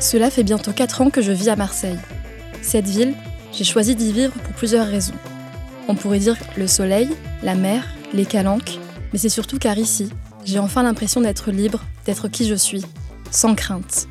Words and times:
Cela 0.00 0.30
fait 0.30 0.42
bientôt 0.42 0.72
4 0.72 1.02
ans 1.02 1.10
que 1.10 1.20
je 1.20 1.32
vis 1.32 1.50
à 1.50 1.56
Marseille. 1.56 1.98
Cette 2.62 2.86
ville, 2.86 3.12
j'ai 3.52 3.64
choisi 3.64 3.94
d'y 3.94 4.10
vivre 4.10 4.32
pour 4.32 4.54
plusieurs 4.54 4.86
raisons. 4.86 5.12
On 5.86 5.94
pourrait 5.94 6.18
dire 6.18 6.36
le 6.56 6.66
soleil, 6.66 7.10
la 7.42 7.54
mer, 7.54 7.84
les 8.14 8.24
calanques, 8.24 8.78
mais 9.12 9.18
c'est 9.18 9.28
surtout 9.28 9.58
car 9.58 9.76
ici, 9.76 10.08
j'ai 10.48 10.58
enfin 10.58 10.82
l'impression 10.82 11.20
d'être 11.20 11.50
libre, 11.50 11.82
d'être 12.06 12.26
qui 12.28 12.48
je 12.48 12.54
suis, 12.54 12.82
sans 13.30 13.54
crainte. 13.54 14.08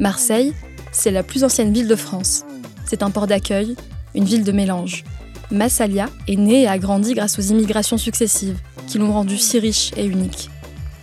Marseille, 0.00 0.52
c'est 0.92 1.10
la 1.10 1.22
plus 1.22 1.44
ancienne 1.44 1.72
ville 1.72 1.88
de 1.88 1.96
France. 1.96 2.44
C'est 2.84 3.02
un 3.02 3.10
port 3.10 3.26
d'accueil, 3.26 3.74
une 4.14 4.26
ville 4.26 4.44
de 4.44 4.52
mélange. 4.52 5.02
Massalia 5.50 6.10
est 6.28 6.36
née 6.36 6.64
et 6.64 6.68
a 6.68 6.76
grandi 6.76 7.14
grâce 7.14 7.38
aux 7.38 7.42
immigrations 7.42 7.96
successives, 7.96 8.58
qui 8.86 8.98
l'ont 8.98 9.14
rendue 9.14 9.38
si 9.38 9.58
riche 9.58 9.92
et 9.96 10.04
unique. 10.04 10.50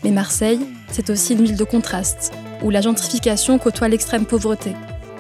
Mais 0.04 0.12
Marseille, 0.12 0.60
c'est 0.92 1.10
aussi 1.10 1.34
une 1.34 1.44
ville 1.44 1.58
de 1.58 1.64
contraste, 1.64 2.32
où 2.62 2.70
la 2.70 2.82
gentrification 2.82 3.58
côtoie 3.58 3.88
l'extrême 3.88 4.28
pauvreté, 4.28 4.76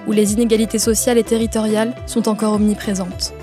où 0.05 0.11
les 0.11 0.33
inégalités 0.33 0.77
sociales 0.77 1.17
et 1.17 1.23
territoriales 1.23 1.95
sont 2.05 2.29
encore 2.29 2.53
omniprésentes, 2.53 3.33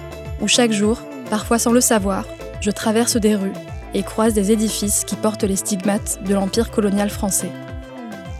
où 0.40 0.46
chaque 0.46 0.72
jour, 0.72 1.02
parfois 1.30 1.58
sans 1.58 1.72
le 1.72 1.80
savoir, 1.80 2.26
je 2.60 2.70
traverse 2.70 3.16
des 3.16 3.34
rues 3.34 3.52
et 3.94 4.02
croise 4.02 4.34
des 4.34 4.52
édifices 4.52 5.04
qui 5.04 5.16
portent 5.16 5.44
les 5.44 5.56
stigmates 5.56 6.18
de 6.24 6.34
l'empire 6.34 6.70
colonial 6.70 7.10
français. 7.10 7.50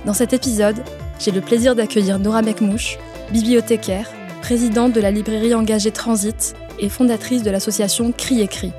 Dans 0.04 0.14
cet 0.14 0.32
épisode, 0.32 0.82
j'ai 1.18 1.30
le 1.30 1.40
plaisir 1.40 1.74
d'accueillir 1.74 2.18
Nora 2.18 2.42
Mekmouche, 2.42 2.98
bibliothécaire, 3.32 4.10
présidente 4.42 4.92
de 4.92 5.00
la 5.00 5.10
librairie 5.10 5.54
engagée 5.54 5.90
Transit 5.90 6.54
et 6.78 6.88
fondatrice 6.88 7.42
de 7.42 7.50
l'association 7.50 8.12
Cri 8.12 8.42
et. 8.42 8.72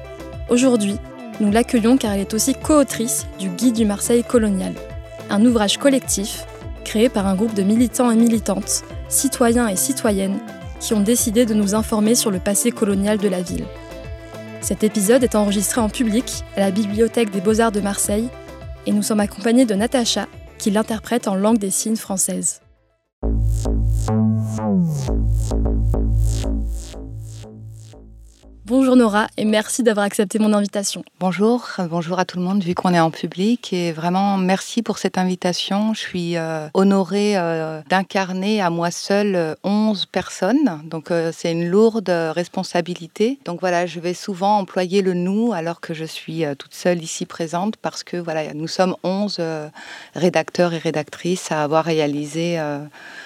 Aujourd'hui, 0.49 0.97
nous 1.39 1.51
l'accueillons 1.51 1.97
car 1.97 2.13
elle 2.13 2.21
est 2.21 2.33
aussi 2.33 2.53
co-autrice 2.53 3.27
du 3.39 3.49
Guide 3.49 3.75
du 3.75 3.85
Marseille 3.85 4.23
colonial, 4.23 4.73
un 5.29 5.45
ouvrage 5.45 5.77
collectif 5.77 6.45
créé 6.87 7.09
par 7.09 7.27
un 7.27 7.35
groupe 7.35 7.53
de 7.53 7.63
militants 7.63 8.11
et 8.11 8.15
militantes, 8.15 8.83
citoyens 9.09 9.67
et 9.67 9.75
citoyennes, 9.75 10.39
qui 10.79 10.93
ont 10.93 11.01
décidé 11.01 11.45
de 11.45 11.53
nous 11.53 11.75
informer 11.75 12.15
sur 12.15 12.31
le 12.31 12.39
passé 12.39 12.71
colonial 12.71 13.17
de 13.17 13.27
la 13.27 13.41
ville. 13.41 13.65
Cet 14.61 14.83
épisode 14.83 15.23
est 15.23 15.35
enregistré 15.35 15.81
en 15.81 15.89
public 15.89 16.43
à 16.55 16.61
la 16.61 16.71
Bibliothèque 16.71 17.31
des 17.31 17.41
Beaux-Arts 17.41 17.71
de 17.71 17.79
Marseille 17.79 18.29
et 18.85 18.91
nous 18.91 19.03
sommes 19.03 19.19
accompagnés 19.19 19.65
de 19.65 19.75
Natacha, 19.75 20.27
qui 20.57 20.71
l'interprète 20.71 21.27
en 21.27 21.35
langue 21.35 21.57
des 21.57 21.71
signes 21.71 21.95
française. 21.95 22.61
Bonjour 28.67 28.97
Nora 28.97 29.27
et 29.37 29.45
merci 29.45 29.81
d'avoir 29.81 30.05
accepté 30.05 30.39
mon 30.39 30.51
invitation. 30.51 31.01
Bonjour, 31.21 31.69
bonjour 31.89 32.19
à 32.19 32.25
tout 32.25 32.37
le 32.37 32.43
monde 32.43 32.61
vu 32.61 32.75
qu'on 32.75 32.93
est 32.93 32.99
en 32.99 33.11
public 33.11 33.71
et 33.71 33.93
vraiment 33.93 34.35
merci 34.35 34.81
pour 34.81 34.97
cette 34.97 35.17
invitation. 35.17 35.93
Je 35.93 35.99
suis 36.01 36.35
euh, 36.35 36.67
honorée 36.73 37.37
euh, 37.37 37.79
d'incarner 37.89 38.61
à 38.61 38.69
moi 38.69 38.91
seule 38.91 39.55
11 39.63 40.01
euh, 40.01 40.05
personnes, 40.11 40.81
donc 40.83 41.13
c'est 41.31 41.53
une 41.53 41.69
lourde 41.69 42.09
responsabilité. 42.09 43.39
Donc 43.45 43.61
voilà, 43.61 43.85
je 43.85 44.01
vais 44.01 44.13
souvent 44.13 44.57
employer 44.57 45.01
le 45.01 45.13
nous 45.13 45.53
alors 45.53 45.79
que 45.79 45.93
je 45.93 46.03
suis 46.03 46.43
toute 46.59 46.73
seule 46.73 47.01
ici 47.01 47.25
présente 47.25 47.77
parce 47.77 48.03
que 48.03 48.17
voilà, 48.17 48.53
nous 48.53 48.67
sommes 48.67 48.97
11 49.01 49.39
rédacteurs 50.13 50.73
et 50.73 50.77
rédactrices 50.77 51.53
à 51.53 51.63
avoir 51.63 51.85
réalisé 51.85 52.59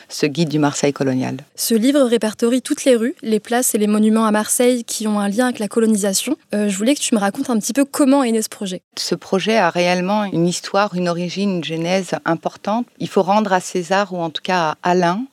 ce 0.07 0.28
guide 0.28 0.50
du 0.50 0.59
Marseille 0.59 0.94
colonial. 0.94 1.38
Ce 1.56 1.74
livre 1.74 2.01
répertorie 2.01 2.62
toutes 2.62 2.85
les 2.85 2.96
rues, 2.96 3.16
les 3.24 3.40
places 3.40 3.74
et 3.74 3.80
les 3.80 3.88
monuments 3.88 4.25
à 4.25 4.31
Marseille 4.31 4.84
qui 4.84 5.07
ont 5.07 5.19
un 5.19 5.31
avec 5.40 5.59
la 5.59 5.68
colonisation. 5.68 6.36
Euh, 6.53 6.68
je 6.68 6.78
voulais 6.78 6.96
que 6.96 7.00
tu 7.00 7.16
me 7.16 7.19
racontes 7.19 7.50
un 7.50 7.59
petit 7.59 7.74
peu 7.74 7.86
comment 7.86 8.24
est 8.24 8.31
né 8.31 8.42
ce 8.42 8.50
projet. 8.50 8.81
Ce 8.97 9.16
projet 9.16 9.58
a 9.58 9.69
réellement 9.69 10.25
une 10.25 10.47
histoire, 10.47 10.96
une 10.96 11.08
origine, 11.08 11.58
une 11.58 11.64
genèse 11.64 12.12
importante. 12.25 12.86
Il 13.00 13.08
faut 13.08 13.24
rendre 13.24 13.53
à 13.53 13.59
César, 13.59 14.14
ou 14.14 14.18
en 14.18 14.30
tout 14.30 14.42
cas 14.44 14.75
à 14.84 14.92
Alain, 14.92 15.25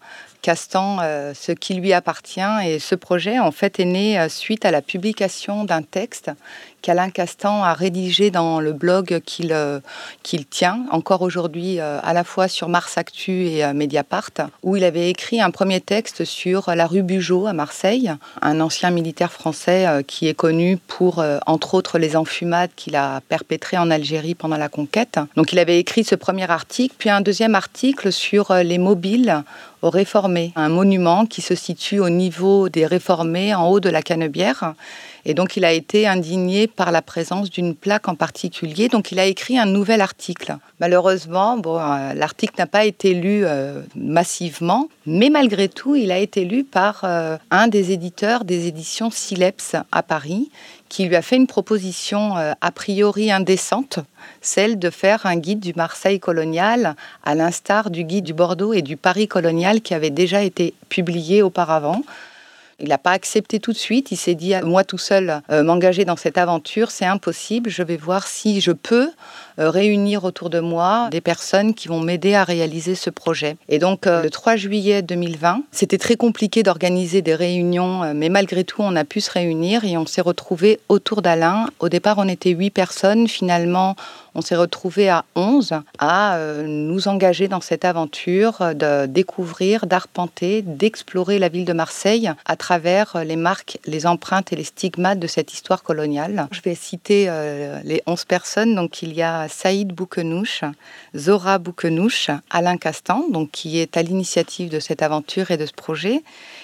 Castan 0.43 0.99
euh, 1.03 1.33
ce 1.35 1.53
qui 1.53 1.75
lui 1.75 1.93
appartient. 1.93 2.41
Et 2.65 2.79
ce 2.79 2.95
projet, 2.95 3.39
en 3.39 3.51
fait, 3.51 3.81
est 3.81 3.85
né 3.85 4.19
euh, 4.19 4.29
suite 4.29 4.65
à 4.65 4.71
la 4.71 4.83
publication 4.83 5.65
d'un 5.65 5.83
texte 5.83 6.31
qu'Alain 6.83 7.11
Castan 7.11 7.63
a 7.63 7.75
rédigé 7.75 8.31
dans 8.31 8.61
le 8.61 8.73
blog 8.73 9.21
qu'il 9.25 9.53
euh, 9.53 9.81
tient 10.51 10.87
encore 10.91 11.23
aujourd'hui 11.23 11.81
euh, 11.81 11.99
à 12.03 12.13
la 12.13 12.25
fois 12.25 12.49
sur 12.49 12.69
Mars 12.69 12.99
Actu 12.99 13.47
et 13.47 13.65
euh, 13.65 13.73
Mediapart, 13.73 14.31
où 14.63 14.77
il 14.77 14.85
avait 14.85 15.11
écrit 15.11 15.41
un 15.41 15.51
premier 15.51 15.81
texte 15.81 16.25
sur 16.25 16.71
la 16.75 16.87
rue 16.87 17.03
Bugeaud 17.03 17.47
à 17.47 17.53
Marseille, 17.53 18.13
un 18.43 18.61
ancien 18.61 18.91
militaire 18.91 19.33
français 19.33 19.87
qui 20.07 20.29
est 20.29 20.35
connu 20.35 20.77
pour, 20.77 21.25
entre 21.47 21.75
autres, 21.75 21.99
les 21.99 22.17
enfumades 22.17 22.71
qu'il 22.77 22.97
a 22.97 23.21
perpétrées 23.29 23.79
en 23.79 23.91
Algérie 23.91 24.35
pendant 24.35 24.57
la 24.57 24.69
conquête. 24.69 25.19
Donc 25.37 25.53
il 25.53 25.59
avait 25.59 25.79
écrit 25.79 26.05
ce 26.05 26.15
premier 26.15 26.51
article, 26.51 26.95
puis 26.99 27.11
un 27.11 27.21
deuxième 27.21 27.55
article 27.55 28.13
sur 28.13 28.53
les 28.55 28.79
mobiles 28.79 29.43
aux 29.83 29.91
réformés, 29.91 30.53
un 30.57 30.69
monument 30.69 31.27
qui 31.27 31.41
se 31.41 31.55
situe 31.55 32.01
au 32.01 32.11
niveau 32.11 32.69
des 32.69 32.87
réformés 32.87 33.55
en 33.55 33.69
haut 33.69 33.81
de 33.81 33.89
la 33.89 34.03
Canebière 34.03 34.75
et 35.29 35.35
donc, 35.35 35.59
il 35.59 35.65
a 35.67 35.73
été 35.73 36.07
indigné 36.07 36.67
par 36.67 36.91
la 36.91 37.03
présence 37.03 37.51
d'une 37.51 37.75
plaque 37.75 38.09
en 38.09 38.15
particulier. 38.15 38.89
Donc, 38.89 39.13
il 39.13 39.19
a 39.19 39.27
écrit 39.27 39.59
un 39.59 39.67
nouvel 39.67 40.01
article. 40.01 40.57
Malheureusement, 40.81 41.61
euh, 41.67 42.15
l'article 42.15 42.55
n'a 42.57 42.67
pas 42.67 42.87
été 42.87 43.13
lu 43.13 43.45
euh, 43.45 43.83
massivement, 43.95 44.89
mais 45.05 45.29
malgré 45.29 45.69
tout, 45.69 45.97
il 45.97 46.13
a 46.13 46.19
été 46.19 46.47
lu 46.47 46.65
par 46.65 47.03
euh, 47.05 47.37
un 47.51 47.69
des 47.69 47.93
éditeurs 47.93 48.45
des 48.45 48.69
éditions 48.69 49.11
Sileps 49.11 49.77
à 49.93 50.03
Paris, 50.03 50.51
qui 50.89 51.05
lui 51.07 51.17
a 51.17 51.23
fait 51.23 51.37
une 51.37 51.47
proposition 51.47 52.35
a 52.37 52.71
priori 52.71 53.31
indécente, 53.31 53.99
celle 54.41 54.79
de 54.79 54.91
faire 54.91 55.27
un 55.27 55.37
guide 55.37 55.61
du 55.61 55.73
Marseille 55.75 56.21
colonial, 56.21 56.97
à 57.25 57.35
l'instar 57.35 57.91
du 57.91 58.05
guide 58.05 58.25
du 58.25 58.35
Bordeaux 58.35 58.73
et 58.73 58.83
du 58.83 58.97
Paris 58.97 59.29
colonial 59.29 59.81
qui 59.81 59.95
avait 59.95 60.11
déjà 60.11 60.43
été 60.43 60.75
publié 60.89 61.43
auparavant. 61.43 62.03
Il 62.81 62.91
n'a 62.91 62.99
pas 62.99 63.11
accepté 63.11 63.59
tout 63.59 63.73
de 63.73 63.79
suite. 63.79 64.13
Il 64.13 64.17
s'est 64.17 64.37
dit, 64.37 64.55
moi 64.63 64.85
tout 64.85 64.99
seul, 64.99 65.43
euh, 65.51 65.65
m'engager 65.65 66.05
dans 66.05 66.17
cette 66.17 66.39
aventure, 66.39 66.93
c'est 66.93 67.05
impossible. 67.05 67.71
Je 67.71 67.83
vais 67.83 67.97
voir 67.97 68.29
si 68.29 68.61
je 68.61 68.71
peux 68.71 69.11
euh, 69.11 69.11
réunir 69.59 70.25
autour 70.25 70.51
de 70.51 70.61
moi 70.61 71.09
des 71.11 71.21
personnes 71.21 71.75
qui 71.75 71.89
vont 71.89 72.01
m'aider 72.01 72.35
à 72.35 72.45
réaliser 72.45 72.95
ce 72.95 73.11
projet. 73.11 73.57
Et 73.69 73.79
donc, 73.79 74.07
euh, 74.07 74.23
le 74.23 74.31
3 74.31 74.57
juillet 74.57 75.03
2020, 75.03 75.63
c'était 75.73 75.99
très 75.99 76.17
compliqué 76.17 76.63
d'organiser 76.63 77.23
des 77.23 77.35
réunions, 77.35 78.15
mais 78.15 78.29
malgré 78.29 78.65
tout, 78.65 78.83
on 78.83 78.97
a 78.97 79.05
pu 79.05 79.21
se 79.21 79.31
réunir 79.31 79.85
et 79.85 79.97
on 79.97 80.07
s'est 80.07 80.21
retrouvés 80.21 80.81
autour 80.89 81.23
d'Alain. 81.23 81.67
Au 81.81 81.89
départ, 81.89 82.17
on 82.19 82.29
était 82.29 82.51
huit 82.51 82.71
personnes. 82.71 83.29
Finalement, 83.29 83.97
on 84.39 84.41
s'est 84.41 84.57
retrouvés 84.57 85.09
à 85.09 85.25
11 85.35 85.75
à 85.99 86.37
euh, 86.37 86.63
nous 86.65 87.09
engager 87.09 87.49
dans 87.49 87.61
cette 87.61 87.85
aventure 87.85 88.75
de 88.75 89.07
découvrir, 89.07 89.87
d'arpenter, 89.87 90.63
d'explorer 90.63 91.41
la 91.41 91.49
ville 91.49 91.65
de 91.65 91.73
Marseille 91.73 92.31
à 92.45 92.55
travers 92.55 93.25
les 93.25 93.35
marques, 93.35 93.79
les 93.87 94.07
empreintes 94.07 94.53
et 94.53 94.57
les 94.57 94.65
stigmates 94.65 95.19
de 95.19 95.27
cette 95.27 95.53
histoire 95.53 95.83
coloniale. 95.83 96.47
Je 96.53 96.61
vais 96.61 96.77
citer 96.77 97.27
euh, 97.29 97.81
les 97.85 98.01
11 98.07 98.25
personnes. 98.27 98.75
Donc 98.77 99.03
il 99.03 99.13
y 99.13 99.23
a 99.23 99.48
Saïd 99.49 99.93
Boukenouche, 99.93 100.65
Zora 101.17 101.59
Boukenouche, 101.59 102.31
Alain 102.51 102.77
Castan, 102.77 103.25
donc 103.31 103.51
qui 103.51 103.79
est 103.79 103.97
à 103.97 104.03
l'initiative 104.03 104.71
de 104.71 104.81
cette 104.81 105.03
aventure 105.03 105.51
et 105.51 105.57
de 105.57 105.67
ce 105.67 105.73
projet. 105.73 106.23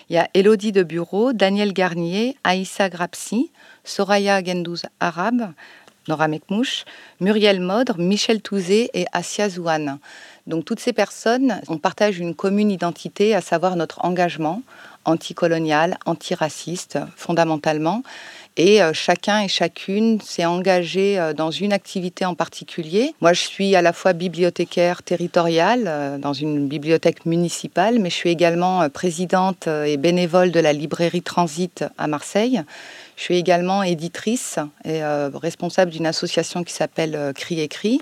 Il 0.08 0.14
y 0.14 0.18
a 0.18 0.28
Elodie 0.34 0.72
de 0.72 0.82
Bureau, 0.82 1.32
Daniel 1.32 1.72
Garnier, 1.72 2.36
Aïssa 2.44 2.88
Grapsi, 2.88 3.50
Soraya 3.84 4.42
Gendouz 4.44 4.84
Arabe, 5.00 5.52
Nora 6.08 6.28
Mekmouche, 6.28 6.84
Muriel 7.20 7.60
Modre, 7.60 7.98
Michel 7.98 8.42
Touzé 8.42 8.90
et 8.92 9.06
Asia 9.12 9.48
Zouane. 9.48 9.98
Donc 10.46 10.66
toutes 10.66 10.80
ces 10.80 10.92
personnes, 10.92 11.60
on 11.68 11.78
partage 11.78 12.18
une 12.18 12.34
commune 12.34 12.70
identité, 12.70 13.34
à 13.34 13.40
savoir 13.40 13.76
notre 13.76 14.04
engagement 14.04 14.62
anticolonial, 15.06 15.98
antiraciste, 16.06 16.98
fondamentalement. 17.16 18.02
Et 18.56 18.80
euh, 18.80 18.92
chacun 18.92 19.40
et 19.40 19.48
chacune 19.48 20.20
s'est 20.20 20.44
engagé 20.44 21.18
euh, 21.18 21.32
dans 21.32 21.50
une 21.50 21.72
activité 21.72 22.24
en 22.24 22.36
particulier. 22.36 23.12
Moi, 23.20 23.32
je 23.32 23.40
suis 23.40 23.74
à 23.74 23.82
la 23.82 23.92
fois 23.92 24.12
bibliothécaire 24.12 25.02
territoriale 25.02 25.84
euh, 25.86 26.18
dans 26.18 26.32
une 26.32 26.68
bibliothèque 26.68 27.26
municipale, 27.26 27.98
mais 27.98 28.10
je 28.10 28.14
suis 28.14 28.30
également 28.30 28.88
présidente 28.90 29.66
et 29.66 29.96
bénévole 29.96 30.52
de 30.52 30.60
la 30.60 30.72
librairie 30.72 31.22
Transit 31.22 31.84
à 31.98 32.06
Marseille. 32.06 32.62
Je 33.16 33.22
suis 33.22 33.36
également 33.36 33.82
éditrice 33.82 34.58
et 34.84 35.02
responsable 35.04 35.90
d'une 35.92 36.06
association 36.06 36.64
qui 36.64 36.72
s'appelle 36.72 37.32
Cri 37.34 37.68
Cri. 37.68 38.00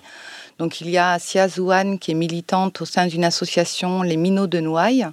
Donc 0.59 0.81
il 0.81 0.89
y 0.91 0.97
a 0.97 1.19
Sia 1.19 1.49
Zouane 1.49 1.99
qui 1.99 2.13
est 2.13 2.15
militante 2.15 2.81
au 2.81 2.85
sein 2.85 3.07
d'une 3.07 3.25
association 3.25 4.03
Les 4.03 4.17
Minots 4.17 4.47
de 4.47 4.61
Noailles 4.61 5.07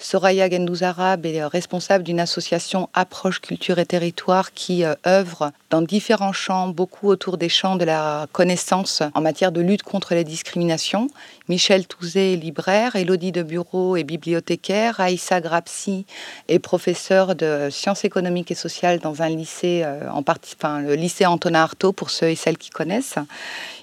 Soraya 0.00 0.48
Gendouzarab 0.48 1.26
est 1.26 1.44
responsable 1.44 2.04
d'une 2.04 2.20
association 2.20 2.88
Approche 2.94 3.40
Culture 3.40 3.80
et 3.80 3.86
Territoire 3.86 4.52
qui 4.52 4.84
œuvre 5.06 5.50
dans 5.70 5.82
différents 5.82 6.32
champs, 6.32 6.68
beaucoup 6.68 7.08
autour 7.08 7.36
des 7.36 7.48
champs 7.48 7.76
de 7.76 7.84
la 7.84 8.26
connaissance 8.32 9.02
en 9.14 9.20
matière 9.20 9.50
de 9.50 9.60
lutte 9.60 9.82
contre 9.82 10.14
les 10.14 10.24
discriminations. 10.24 11.08
Michel 11.48 11.86
Touzé 11.86 12.34
est 12.34 12.36
libraire, 12.36 12.94
Elodie 12.94 13.32
de 13.32 13.42
Bureau 13.42 13.96
est 13.96 14.04
bibliothécaire, 14.04 15.00
Aïssa 15.00 15.40
Grapsi 15.40 16.06
est 16.46 16.60
professeur 16.60 17.34
de 17.34 17.68
sciences 17.70 18.04
économiques 18.04 18.52
et 18.52 18.54
sociales 18.54 19.00
dans 19.00 19.22
un 19.22 19.28
lycée, 19.28 19.84
partie, 20.24 20.54
enfin, 20.58 20.80
le 20.80 20.94
lycée 20.94 21.26
Antonin 21.26 21.62
Artaud 21.62 21.92
pour 21.92 22.10
ceux 22.10 22.28
et 22.28 22.36
celles 22.36 22.58
qui 22.58 22.70
connaissent. 22.70 23.16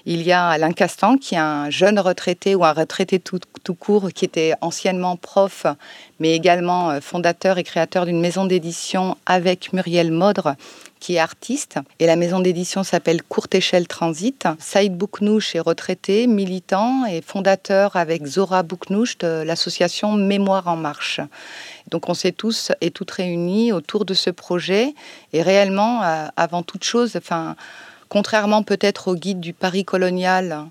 Il 0.08 0.22
y 0.22 0.30
a 0.30 0.46
Alain 0.46 0.72
Castan, 0.72 1.16
qui 1.16 1.34
est 1.34 1.38
un 1.38 1.68
jeune 1.68 1.98
retraité 1.98 2.54
ou 2.54 2.64
un 2.64 2.72
retraité 2.72 3.18
tout, 3.18 3.40
court, 3.74 4.12
qui 4.14 4.24
était 4.24 4.54
anciennement 4.60 5.16
prof, 5.16 5.66
mais 6.18 6.34
également 6.34 6.90
euh, 6.90 7.00
fondateur 7.00 7.58
et 7.58 7.64
créateur 7.64 8.06
d'une 8.06 8.20
maison 8.20 8.44
d'édition 8.46 9.16
avec 9.26 9.72
Muriel 9.72 10.10
Modre, 10.10 10.54
qui 11.00 11.16
est 11.16 11.18
artiste. 11.18 11.78
Et 11.98 12.06
la 12.06 12.16
maison 12.16 12.40
d'édition 12.40 12.82
s'appelle 12.82 13.22
Courte 13.22 13.54
Échelle 13.54 13.86
Transit. 13.86 14.48
Saïd 14.58 14.96
Bouknouch 14.96 15.54
est 15.54 15.60
retraité, 15.60 16.26
militant 16.26 17.04
et 17.04 17.20
fondateur 17.20 17.96
avec 17.96 18.26
Zora 18.26 18.62
Bouknouch 18.62 19.18
de 19.18 19.42
l'association 19.44 20.12
Mémoire 20.12 20.68
en 20.68 20.76
Marche. 20.76 21.20
Donc 21.90 22.08
on 22.08 22.14
s'est 22.14 22.32
tous 22.32 22.72
et 22.80 22.90
toutes 22.90 23.10
réunis 23.10 23.72
autour 23.72 24.04
de 24.04 24.14
ce 24.14 24.30
projet. 24.30 24.94
Et 25.32 25.42
réellement, 25.42 26.02
euh, 26.02 26.26
avant 26.36 26.62
toute 26.62 26.84
chose, 26.84 27.16
enfin, 27.16 27.56
contrairement 28.08 28.62
peut-être 28.62 29.08
au 29.08 29.14
guide 29.14 29.40
du 29.40 29.52
Paris 29.52 29.84
colonial 29.84 30.66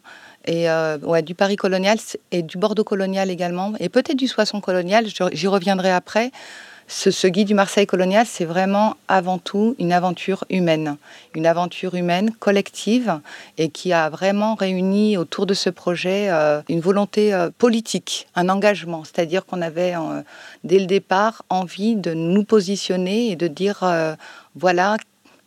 et 0.45 0.69
euh, 0.69 0.97
du 1.21 1.36
Paris 1.36 1.56
colonial 1.56 1.97
et 2.31 2.42
du 2.42 2.57
Bordeaux 2.57 2.83
colonial 2.83 3.30
également, 3.30 3.74
et 3.80 3.89
peut-être 3.89 4.18
du 4.18 4.27
Soissons 4.27 4.62
colonial, 4.62 5.06
j'y 5.33 5.47
reviendrai 5.47 5.92
après. 5.92 6.31
Ce, 6.88 7.25
guide 7.25 7.47
du 7.47 7.56
Marseille 7.56 7.88
colonial, 7.88 8.27
c'est 8.27 8.45
vraiment 8.45 8.95
avant 9.07 9.39
tout 9.39 9.75
une 9.80 9.92
aventure 9.92 10.45
humaine, 10.51 10.97
une 11.33 11.47
aventure 11.47 11.95
humaine 11.95 12.30
collective 12.39 13.21
et 13.57 13.69
qui 13.69 13.92
a 13.92 14.07
vraiment 14.09 14.53
réuni 14.53 15.18
autour 15.18 15.47
de 15.47 15.56
ce 15.56 15.71
projet 15.71 16.27
euh, 16.30 16.62
une 16.69 16.81
volonté 16.81 17.33
euh, 17.33 17.50
politique, 17.57 18.27
un 18.36 18.50
engagement. 18.50 19.03
C'est-à-dire 19.03 19.48
qu'on 19.48 19.63
avait 19.63 19.95
dès 20.63 20.77
le 20.77 20.86
départ 20.86 21.41
envie 21.50 21.95
de 21.95 22.13
nous 22.13 22.44
positionner 22.44 23.31
et 23.31 23.36
de 23.36 23.48
dire 23.48 23.83
voilà 24.56 24.98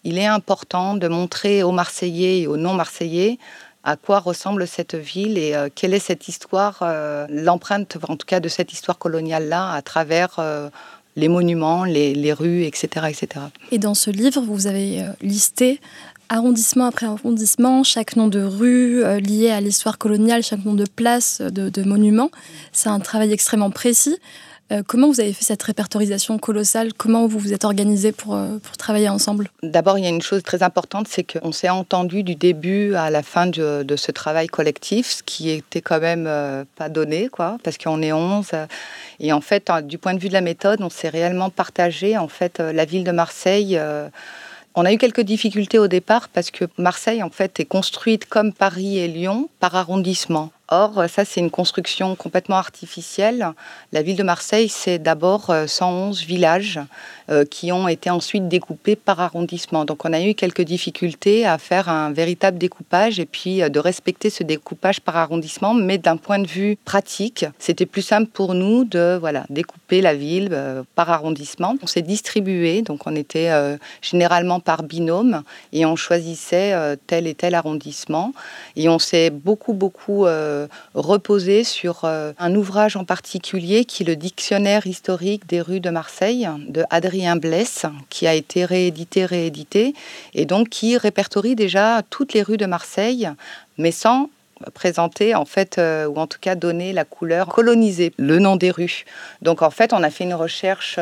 il 0.04 0.18
est 0.18 0.26
important 0.26 0.94
de 0.94 1.06
montrer 1.08 1.62
aux 1.62 1.72
Marseillais 1.72 2.40
et 2.40 2.46
aux 2.46 2.56
non-Marseillais 2.56 3.38
à 3.84 3.96
quoi 3.96 4.18
ressemble 4.18 4.66
cette 4.66 4.94
ville 4.94 5.38
et 5.38 5.54
euh, 5.54 5.68
quelle 5.74 5.94
est 5.94 5.98
cette 5.98 6.28
histoire, 6.28 6.78
euh, 6.82 7.26
l'empreinte 7.30 7.96
en 8.08 8.16
tout 8.16 8.26
cas 8.26 8.40
de 8.40 8.48
cette 8.48 8.72
histoire 8.72 8.98
coloniale-là 8.98 9.72
à 9.72 9.82
travers 9.82 10.36
euh, 10.38 10.68
les 11.16 11.28
monuments, 11.28 11.84
les, 11.84 12.32
rues, 12.32 12.64
etc., 12.64 13.06
etc. 13.08 13.46
Et 13.72 13.78
dans 13.78 13.94
ce 13.94 14.10
livre, 14.10 14.40
vous 14.40 14.66
avez 14.68 15.04
listé 15.20 15.80
arrondissement 16.28 16.84
après 16.84 17.06
arrondissement, 17.06 17.82
chaque 17.82 18.14
nom 18.14 18.28
de 18.28 18.40
rue 18.40 19.02
lié 19.18 19.50
à 19.50 19.60
l'histoire 19.60 19.98
coloniale, 19.98 20.44
chaque 20.44 20.64
nom 20.64 20.74
de 20.74 20.84
place, 20.84 21.40
de, 21.40 21.70
de 21.70 21.82
monument. 21.82 22.30
C'est 22.70 22.88
un 22.88 23.00
travail 23.00 23.32
extrêmement 23.32 23.70
précis. 23.70 24.18
Euh, 24.70 24.82
comment 24.86 25.08
vous 25.08 25.20
avez 25.20 25.32
fait 25.32 25.44
cette 25.44 25.62
répertorisation 25.62 26.38
colossale? 26.38 26.92
Comment 26.92 27.26
vous 27.26 27.38
vous 27.38 27.52
êtes 27.52 27.64
organisé 27.64 28.12
pour, 28.12 28.34
euh, 28.34 28.58
pour 28.62 28.76
travailler 28.76 29.08
ensemble? 29.08 29.50
D'abord, 29.62 29.98
il 29.98 30.04
y 30.04 30.06
a 30.06 30.10
une 30.10 30.20
chose 30.20 30.42
très 30.42 30.62
importante, 30.62 31.08
c'est 31.08 31.24
qu'on 31.24 31.52
s'est 31.52 31.70
entendu 31.70 32.22
du 32.22 32.34
début 32.34 32.94
à 32.94 33.08
la 33.10 33.22
fin 33.22 33.46
de, 33.46 33.84
ce 33.96 34.12
travail 34.12 34.46
collectif, 34.46 35.06
ce 35.06 35.22
qui 35.22 35.50
était 35.50 35.80
quand 35.80 36.00
même 36.00 36.26
euh, 36.26 36.64
pas 36.76 36.88
donné, 36.88 37.28
quoi, 37.28 37.56
parce 37.64 37.78
qu'on 37.78 38.02
est 38.02 38.12
11. 38.12 38.50
Et 39.20 39.32
en 39.32 39.40
fait, 39.40 39.70
du 39.84 39.96
point 39.96 40.14
de 40.14 40.20
vue 40.20 40.28
de 40.28 40.34
la 40.34 40.42
méthode, 40.42 40.82
on 40.82 40.90
s'est 40.90 41.08
réellement 41.08 41.50
partagé. 41.50 42.18
En 42.18 42.28
fait, 42.28 42.60
la 42.60 42.84
ville 42.84 43.04
de 43.04 43.12
Marseille 43.12 43.80
on 44.74 44.84
a 44.84 44.92
eu 44.92 44.98
quelques 44.98 45.22
difficultés 45.22 45.80
au 45.80 45.88
départ 45.88 46.28
parce 46.28 46.52
que 46.52 46.66
Marseille, 46.78 47.20
en 47.24 47.30
fait, 47.30 47.58
est 47.58 47.64
construite 47.64 48.26
comme 48.26 48.52
Paris 48.52 48.98
et 48.98 49.08
Lyon 49.08 49.48
par 49.58 49.74
arrondissement. 49.74 50.52
Or, 50.70 51.04
ça, 51.08 51.24
c'est 51.24 51.40
une 51.40 51.50
construction 51.50 52.14
complètement 52.14 52.56
artificielle. 52.56 53.52
La 53.92 54.02
ville 54.02 54.16
de 54.16 54.22
Marseille, 54.22 54.68
c'est 54.68 54.98
d'abord 54.98 55.50
111 55.66 56.20
euh, 56.20 56.26
villages 56.26 56.78
euh, 57.30 57.46
qui 57.46 57.72
ont 57.72 57.88
été 57.88 58.10
ensuite 58.10 58.48
découpés 58.48 58.94
par 58.94 59.18
arrondissement. 59.20 59.86
Donc, 59.86 60.04
on 60.04 60.12
a 60.12 60.20
eu 60.20 60.34
quelques 60.34 60.60
difficultés 60.60 61.46
à 61.46 61.56
faire 61.56 61.88
un 61.88 62.12
véritable 62.12 62.58
découpage 62.58 63.18
et 63.18 63.24
puis 63.24 63.62
euh, 63.62 63.70
de 63.70 63.80
respecter 63.80 64.28
ce 64.28 64.42
découpage 64.42 65.00
par 65.00 65.16
arrondissement. 65.16 65.72
Mais 65.72 65.96
d'un 65.96 66.18
point 66.18 66.38
de 66.38 66.46
vue 66.46 66.76
pratique, 66.84 67.46
c'était 67.58 67.86
plus 67.86 68.02
simple 68.02 68.28
pour 68.30 68.52
nous 68.52 68.84
de 68.84 69.16
voilà, 69.18 69.46
découper 69.48 70.02
la 70.02 70.14
ville 70.14 70.54
par 70.94 71.08
arrondissement. 71.08 71.76
On 71.82 71.86
s'est 71.86 72.02
distribué, 72.02 72.82
donc 72.82 73.06
on 73.06 73.16
était 73.16 73.50
généralement 74.02 74.60
par 74.60 74.82
binôme 74.82 75.42
et 75.72 75.86
on 75.86 75.96
choisissait 75.96 76.74
tel 77.06 77.26
et 77.26 77.34
tel 77.34 77.54
arrondissement. 77.54 78.32
Et 78.76 78.88
on 78.88 78.98
s'est 78.98 79.30
beaucoup, 79.30 79.72
beaucoup 79.72 80.26
reposer 80.94 81.64
sur 81.64 82.00
euh, 82.04 82.32
un 82.38 82.54
ouvrage 82.54 82.96
en 82.96 83.04
particulier 83.04 83.84
qui 83.84 84.02
est 84.02 84.06
le 84.06 84.16
Dictionnaire 84.16 84.86
historique 84.86 85.46
des 85.46 85.60
rues 85.60 85.80
de 85.80 85.90
Marseille 85.90 86.48
de 86.68 86.84
Adrien 86.90 87.36
Blesse, 87.36 87.86
qui 88.08 88.26
a 88.26 88.34
été 88.34 88.64
réédité, 88.64 89.24
réédité, 89.24 89.94
et 90.34 90.46
donc 90.46 90.68
qui 90.68 90.96
répertorie 90.96 91.54
déjà 91.54 92.02
toutes 92.10 92.32
les 92.32 92.42
rues 92.42 92.56
de 92.56 92.66
Marseille, 92.66 93.28
mais 93.76 93.92
sans 93.92 94.30
présenter 94.74 95.36
en 95.36 95.44
fait 95.44 95.78
euh, 95.78 96.06
ou 96.06 96.16
en 96.16 96.26
tout 96.26 96.38
cas 96.40 96.56
donner 96.56 96.92
la 96.92 97.04
couleur 97.04 97.46
colonisée, 97.46 98.12
le 98.16 98.40
nom 98.40 98.56
des 98.56 98.72
rues. 98.72 99.04
Donc 99.42 99.62
en 99.62 99.70
fait, 99.70 99.92
on 99.92 100.02
a 100.02 100.10
fait 100.10 100.24
une 100.24 100.34
recherche 100.34 100.98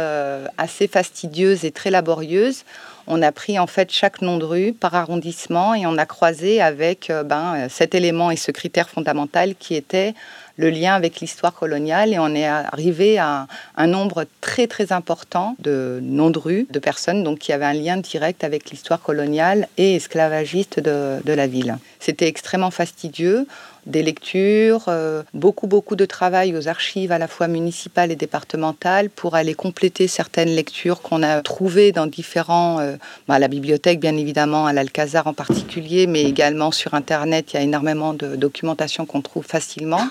assez 0.59 0.89
fastidieuse 0.89 1.65
et 1.65 1.71
très 1.71 1.91
laborieuse 1.91 2.65
on 3.07 3.23
a 3.23 3.33
pris 3.33 3.59
en 3.59 3.67
fait 3.67 3.91
chaque 3.93 4.23
nom 4.23 4.39
de 4.39 4.45
rue 4.45 4.73
par 4.73 4.95
arrondissement 4.95 5.75
et 5.75 5.87
on 5.87 5.97
a 5.99 6.07
croisé 6.07 6.61
avec 6.61 7.11
euh, 7.11 7.23
ben, 7.23 7.69
cet 7.69 7.95
élément 7.95 8.31
et 8.31 8.37
ce 8.37 8.51
critère 8.51 8.89
fondamental 8.89 9.55
qui 9.55 9.75
était 9.75 10.15
le 10.57 10.71
lien 10.71 10.95
avec 10.95 11.21
l'histoire 11.21 11.53
coloniale 11.53 12.13
et 12.13 12.19
on 12.19 12.35
est 12.35 12.47
arrivé 12.47 13.19
à 13.19 13.47
un 13.77 13.87
nombre 13.87 14.25
très 14.41 14.67
très 14.67 14.93
important 14.93 15.55
de 15.59 16.01
noms 16.03 16.31
de 16.31 16.39
rue, 16.39 16.67
de 16.71 16.79
personnes 16.79 17.23
donc 17.23 17.39
qui 17.39 17.53
avaient 17.53 17.67
un 17.67 17.75
lien 17.75 17.99
direct 17.99 18.43
avec 18.43 18.71
l'histoire 18.71 19.03
coloniale 19.03 19.69
et 19.77 19.97
esclavagiste 19.97 20.81
de, 20.81 21.21
de 21.25 21.33
la 21.33 21.47
ville. 21.47 21.77
C'était 22.01 22.27
extrêmement 22.27 22.71
fastidieux 22.71 23.47
des 23.87 24.03
lectures, 24.03 24.85
euh, 24.89 25.23
beaucoup, 25.33 25.69
beaucoup 25.69 25.95
de 25.95 26.05
travail 26.05 26.57
aux 26.57 26.69
archives 26.69 27.13
à 27.13 27.19
la 27.19 27.29
fois 27.29 27.47
municipales 27.47 28.11
et 28.11 28.17
départementales 28.17 29.11
pour 29.11 29.37
aller 29.37 29.55
compléter 29.55 30.09
certaines 30.09 30.49
lectures 30.49 31.03
qu'on 31.03 31.23
a 31.23 31.41
trouvées 31.41 31.93
dans 31.93 32.07
différents, 32.07 32.81
euh, 32.81 32.97
bah, 33.29 33.35
à 33.35 33.39
la 33.39 33.49
bibliothèque 33.49 34.01
bien 34.01 34.17
évidemment, 34.17 34.67
à 34.67 34.73
l'Alcazar 34.73 35.29
en 35.29 35.35
particulier, 35.35 36.09
mais 36.09 36.25
également 36.25 36.73
sur 36.73 36.95
Internet, 36.95 37.53
il 37.53 37.57
y 37.57 37.59
a 37.61 37.63
énormément 37.63 38.13
de 38.13 38.35
documentation 38.35 39.07
qu'on 39.07 39.23
trouve 39.23 39.47
facilement. 39.47 40.03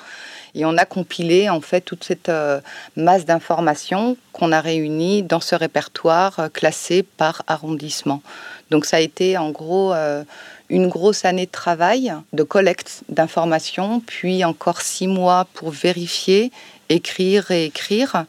Et 0.58 0.64
on 0.64 0.78
a 0.78 0.86
compilé 0.86 1.50
en 1.50 1.60
fait 1.60 1.82
toute 1.82 2.06
cette 2.06 2.30
euh, 2.30 2.62
masse 2.96 3.26
d'informations 3.26 4.16
qu'on 4.32 4.54
a 4.54 4.62
réunies 4.62 5.22
dans 5.22 5.42
ce 5.42 5.54
répertoire 5.54 6.48
classé 6.54 7.04
par 7.04 7.44
arrondissement. 7.48 8.22
Donc 8.72 8.86
ça 8.86 8.98
a 8.98 9.00
été 9.02 9.38
en 9.38 9.52
gros 9.52 9.94
une 10.70 10.88
grosse 10.88 11.26
année 11.26 11.46
de 11.46 11.52
travail, 11.52 12.14
de 12.34 12.44
collecte 12.44 13.04
d'informations, 13.10 14.00
puis 14.00 14.44
encore 14.44 14.82
six 14.82 15.08
mois 15.08 15.48
pour 15.54 15.70
vérifier, 15.70 16.52
écrire 16.90 17.52
et 17.52 17.66
écrire. 17.66 18.26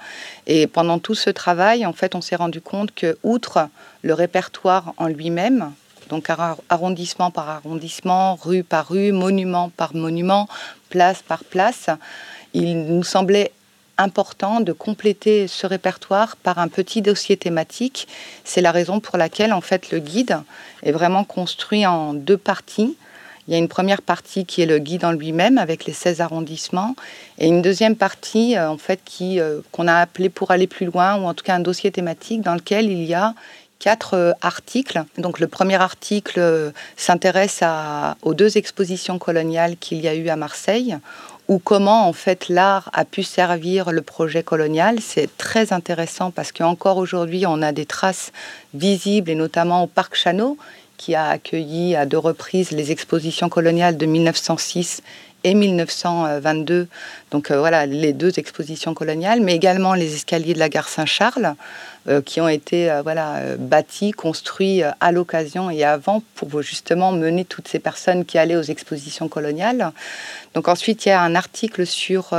Et 0.46 0.66
pendant 0.66 0.98
tout 0.98 1.14
ce 1.14 1.30
travail, 1.30 1.86
en 1.86 1.92
fait, 1.92 2.14
on 2.14 2.20
s'est 2.20 2.36
rendu 2.36 2.60
compte 2.60 2.94
que, 2.94 3.16
outre 3.22 3.68
le 4.02 4.14
répertoire 4.14 4.94
en 4.96 5.06
lui-même, 5.06 5.72
donc 6.08 6.30
arrondissement 6.68 7.30
par 7.30 7.48
arrondissement, 7.48 8.36
rue 8.36 8.62
par 8.62 8.88
rue, 8.88 9.12
monument 9.12 9.70
par 9.70 9.94
monument, 9.94 10.48
place 10.90 11.22
par 11.22 11.42
place, 11.42 11.90
il 12.54 12.84
nous 12.86 13.02
semblait 13.02 13.52
important 13.98 14.60
de 14.60 14.72
compléter 14.72 15.48
ce 15.48 15.66
répertoire 15.66 16.36
par 16.36 16.58
un 16.58 16.68
petit 16.68 17.02
dossier 17.02 17.36
thématique. 17.36 18.08
C'est 18.44 18.60
la 18.60 18.72
raison 18.72 19.00
pour 19.00 19.16
laquelle 19.16 19.52
en 19.52 19.60
fait 19.60 19.90
le 19.90 19.98
guide 19.98 20.38
est 20.82 20.92
vraiment 20.92 21.24
construit 21.24 21.86
en 21.86 22.14
deux 22.14 22.36
parties. 22.36 22.96
Il 23.48 23.52
y 23.52 23.54
a 23.54 23.58
une 23.58 23.68
première 23.68 24.02
partie 24.02 24.44
qui 24.44 24.62
est 24.62 24.66
le 24.66 24.78
guide 24.78 25.04
en 25.04 25.12
lui-même 25.12 25.56
avec 25.56 25.84
les 25.84 25.92
16 25.92 26.20
arrondissements 26.20 26.96
et 27.38 27.46
une 27.46 27.62
deuxième 27.62 27.94
partie 27.94 28.56
euh, 28.56 28.68
en 28.68 28.78
fait 28.78 29.00
qui 29.04 29.38
euh, 29.40 29.60
qu'on 29.70 29.86
a 29.86 29.94
appelé 29.94 30.28
pour 30.28 30.50
aller 30.50 30.66
plus 30.66 30.86
loin 30.86 31.16
ou 31.16 31.26
en 31.26 31.34
tout 31.34 31.44
cas 31.44 31.54
un 31.54 31.60
dossier 31.60 31.92
thématique 31.92 32.40
dans 32.40 32.54
lequel 32.54 32.90
il 32.90 33.04
y 33.04 33.14
a 33.14 33.34
quatre 33.78 34.14
euh, 34.14 34.32
articles. 34.40 35.04
Donc 35.16 35.38
le 35.38 35.46
premier 35.46 35.76
article 35.76 36.72
s'intéresse 36.96 37.62
aux 38.22 38.34
deux 38.34 38.58
expositions 38.58 39.18
coloniales 39.18 39.76
qu'il 39.76 40.00
y 40.00 40.08
a 40.08 40.14
eu 40.14 40.28
à 40.28 40.36
Marseille 40.36 40.98
ou 41.48 41.58
comment 41.58 42.08
en 42.08 42.12
fait 42.12 42.48
l'art 42.48 42.90
a 42.92 43.04
pu 43.04 43.22
servir 43.22 43.92
le 43.92 44.02
projet 44.02 44.42
colonial. 44.42 44.98
C'est 45.00 45.34
très 45.36 45.72
intéressant 45.72 46.30
parce 46.30 46.52
qu'encore 46.52 46.96
aujourd'hui, 46.96 47.46
on 47.46 47.62
a 47.62 47.72
des 47.72 47.86
traces 47.86 48.32
visibles 48.74 49.30
et 49.30 49.34
notamment 49.34 49.84
au 49.84 49.86
Parc 49.86 50.14
Chanot 50.16 50.56
qui 50.96 51.14
a 51.14 51.28
accueilli 51.28 51.94
à 51.94 52.06
deux 52.06 52.18
reprises 52.18 52.70
les 52.70 52.90
expositions 52.90 53.48
coloniales 53.48 53.96
de 53.96 54.06
1906 54.06 55.02
et 55.44 55.54
1922. 55.54 56.88
Donc 57.30 57.52
voilà, 57.52 57.86
les 57.86 58.12
deux 58.12 58.38
expositions 58.38 58.94
coloniales, 58.94 59.40
mais 59.40 59.54
également 59.54 59.94
les 59.94 60.14
escaliers 60.14 60.54
de 60.54 60.58
la 60.58 60.68
gare 60.68 60.88
Saint-Charles, 60.88 61.54
qui 62.24 62.40
ont 62.40 62.48
été 62.48 63.00
voilà, 63.02 63.56
bâtis, 63.58 64.12
construits 64.12 64.82
à 64.82 65.12
l'occasion 65.12 65.70
et 65.70 65.84
avant 65.84 66.22
pour 66.34 66.62
justement 66.62 67.12
mener 67.12 67.44
toutes 67.44 67.68
ces 67.68 67.78
personnes 67.78 68.24
qui 68.24 68.38
allaient 68.38 68.56
aux 68.56 68.62
expositions 68.62 69.28
coloniales. 69.28 69.92
Donc 70.54 70.68
ensuite, 70.68 71.04
il 71.04 71.08
y 71.08 71.12
a 71.12 71.20
un 71.20 71.34
article 71.34 71.86
sur 71.86 72.30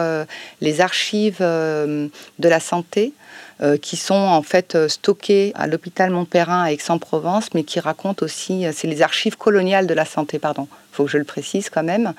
les 0.62 0.82
archives 0.82 1.40
de 1.40 2.10
la 2.40 2.60
santé 2.60 3.14
euh, 3.60 3.76
qui 3.76 3.98
sont 3.98 4.14
en 4.14 4.44
fait 4.44 4.76
euh, 4.76 4.88
stockés 4.88 5.52
à 5.56 5.66
l'hôpital 5.66 6.12
Montperrin 6.12 6.62
à 6.62 6.72
Aix-en-Provence, 6.72 7.56
mais 7.56 7.64
qui 7.64 7.80
racontent 7.80 8.24
aussi, 8.24 8.68
euh, 8.68 8.72
c'est 8.72 8.86
les 8.86 9.02
archives 9.02 9.36
coloniales 9.36 9.88
de 9.88 9.96
la 9.96 10.06
santé, 10.06 10.38
pardon, 10.38 10.68
il 10.70 10.96
faut 10.96 11.06
que 11.06 11.10
je 11.10 11.18
le 11.18 11.24
précise 11.24 11.72
quand 11.72 11.82
même, 11.82 12.14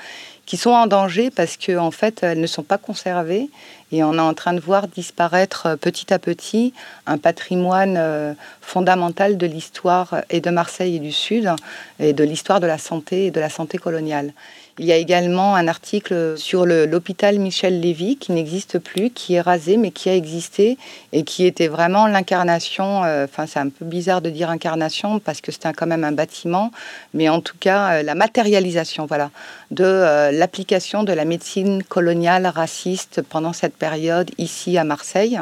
qui 0.48 0.56
sont 0.56 0.70
en 0.70 0.86
danger 0.86 1.30
parce 1.30 1.58
qu'en 1.58 1.88
en 1.88 1.90
fait, 1.90 2.22
elles 2.22 2.40
ne 2.40 2.46
sont 2.46 2.62
pas 2.62 2.78
conservées 2.78 3.50
et 3.92 4.02
on 4.02 4.14
est 4.14 4.18
en 4.18 4.32
train 4.32 4.54
de 4.54 4.60
voir 4.60 4.88
disparaître 4.88 5.76
petit 5.76 6.10
à 6.10 6.18
petit 6.18 6.72
un 7.06 7.18
patrimoine 7.18 8.34
fondamental 8.62 9.36
de 9.36 9.46
l'histoire 9.46 10.22
et 10.30 10.40
de 10.40 10.48
Marseille 10.48 10.96
et 10.96 11.00
du 11.00 11.12
Sud 11.12 11.50
et 12.00 12.14
de 12.14 12.24
l'histoire 12.24 12.60
de 12.60 12.66
la 12.66 12.78
santé 12.78 13.26
et 13.26 13.30
de 13.30 13.40
la 13.40 13.50
santé 13.50 13.76
coloniale. 13.76 14.32
Il 14.80 14.87
y 14.87 14.92
a 14.92 14.97
également 14.97 15.56
un 15.56 15.66
article 15.66 16.38
sur 16.38 16.64
l'hôpital 16.64 17.38
Michel 17.40 17.80
Lévy 17.80 18.16
qui 18.16 18.30
n'existe 18.30 18.78
plus, 18.78 19.11
qui 19.11 19.35
est 19.35 19.40
rasé, 19.40 19.76
mais 19.76 19.90
qui 19.90 20.08
a 20.08 20.14
existé 20.14 20.78
et 21.12 21.25
qui 21.25 21.47
était 21.47 21.66
vraiment 21.66 22.06
l'incarnation. 22.06 23.02
Euh, 23.04 23.25
enfin, 23.25 23.47
c'est 23.47 23.58
un 23.58 23.70
peu 23.70 23.85
bizarre 23.85 24.23
de 24.23 24.30
dire 24.30 24.50
incarnation 24.50 25.18
parce 25.18 25.40
que 25.40 25.50
c'était 25.50 25.73
quand 25.73 25.87
même 25.87 26.04
un 26.04 26.12
bâtiment, 26.12 26.70
mais 27.12 27.28
en 27.28 27.40
tout 27.40 27.56
cas 27.58 27.99
euh, 27.99 28.02
la 28.04 28.14
matérialisation, 28.14 29.06
voilà, 29.06 29.30
de 29.73 29.85
euh, 29.85 30.30
l'application 30.30 31.02
de 31.02 31.12
la 31.12 31.25
médecine 31.25 31.82
coloniale 31.82 32.47
raciste 32.47 33.23
pendant 33.23 33.52
cette 33.52 33.75
période 33.75 34.30
ici 34.38 34.78
à 34.78 34.85
Marseille. 34.85 35.40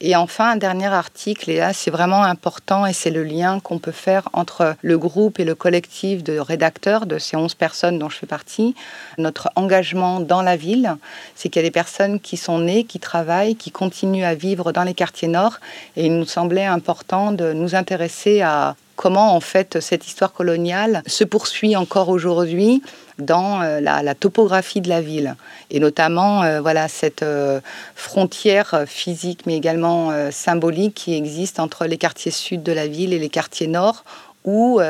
Et 0.00 0.14
enfin, 0.14 0.52
un 0.52 0.56
dernier 0.56 0.86
article, 0.86 1.50
et 1.50 1.56
là 1.56 1.72
c'est 1.72 1.90
vraiment 1.90 2.22
important, 2.22 2.86
et 2.86 2.92
c'est 2.92 3.10
le 3.10 3.24
lien 3.24 3.58
qu'on 3.58 3.78
peut 3.78 3.90
faire 3.90 4.28
entre 4.32 4.76
le 4.80 4.96
groupe 4.96 5.40
et 5.40 5.44
le 5.44 5.56
collectif 5.56 6.22
de 6.22 6.38
rédacteurs 6.38 7.06
de 7.06 7.18
ces 7.18 7.36
11 7.36 7.54
personnes 7.54 7.98
dont 7.98 8.08
je 8.08 8.16
fais 8.16 8.26
partie. 8.26 8.76
Notre 9.18 9.50
engagement 9.56 10.20
dans 10.20 10.42
la 10.42 10.56
ville, 10.56 10.96
c'est 11.34 11.48
qu'il 11.48 11.62
y 11.62 11.64
a 11.64 11.68
des 11.68 11.72
personnes 11.72 12.20
qui 12.20 12.36
sont 12.36 12.60
nées, 12.60 12.84
qui 12.84 13.00
travaillent, 13.00 13.56
qui 13.56 13.72
continuent 13.72 14.24
à 14.24 14.34
vivre 14.34 14.70
dans 14.70 14.84
les 14.84 14.94
quartiers 14.94 15.28
nord, 15.28 15.58
et 15.96 16.06
il 16.06 16.16
nous 16.16 16.26
semblait 16.26 16.64
important 16.64 17.32
de 17.32 17.52
nous 17.52 17.74
intéresser 17.74 18.40
à 18.40 18.76
comment 18.98 19.32
en 19.34 19.40
fait 19.40 19.80
cette 19.80 20.08
histoire 20.08 20.32
coloniale 20.32 21.02
se 21.06 21.22
poursuit 21.22 21.76
encore 21.76 22.08
aujourd'hui 22.08 22.82
dans 23.18 23.62
euh, 23.62 23.80
la, 23.80 24.14
topographie 24.14 24.80
de 24.80 24.88
la 24.88 25.00
ville 25.00 25.36
et 25.70 25.78
notamment 25.78 26.42
euh, 26.42 26.60
voilà 26.60 26.88
cette 26.88 27.22
euh, 27.22 27.60
frontière 27.94 28.84
physique 28.86 29.46
mais 29.46 29.56
également 29.56 30.10
symbolique 30.32 30.94
qui 30.94 31.14
existe 31.14 31.60
entre 31.60 31.86
les 31.86 31.96
quartiers 31.96 32.32
sud 32.32 32.64
de 32.64 32.72
la 32.72 32.88
ville 32.88 33.12
et 33.12 33.20
les 33.20 33.28
quartiers 33.28 33.68
nord 33.68 34.04
où 34.44 34.80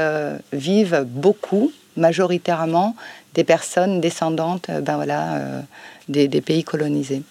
vivent 0.53 1.05
beaucoup 1.07 1.73
majoritairement 1.97 2.97
des 3.35 3.45
personnes 3.45 4.01
descendantes 4.01 4.71
ben 4.71 4.97
voilà, 4.97 5.41
des 6.09 6.41
pays 6.41 6.65
colonisés. 6.65 7.23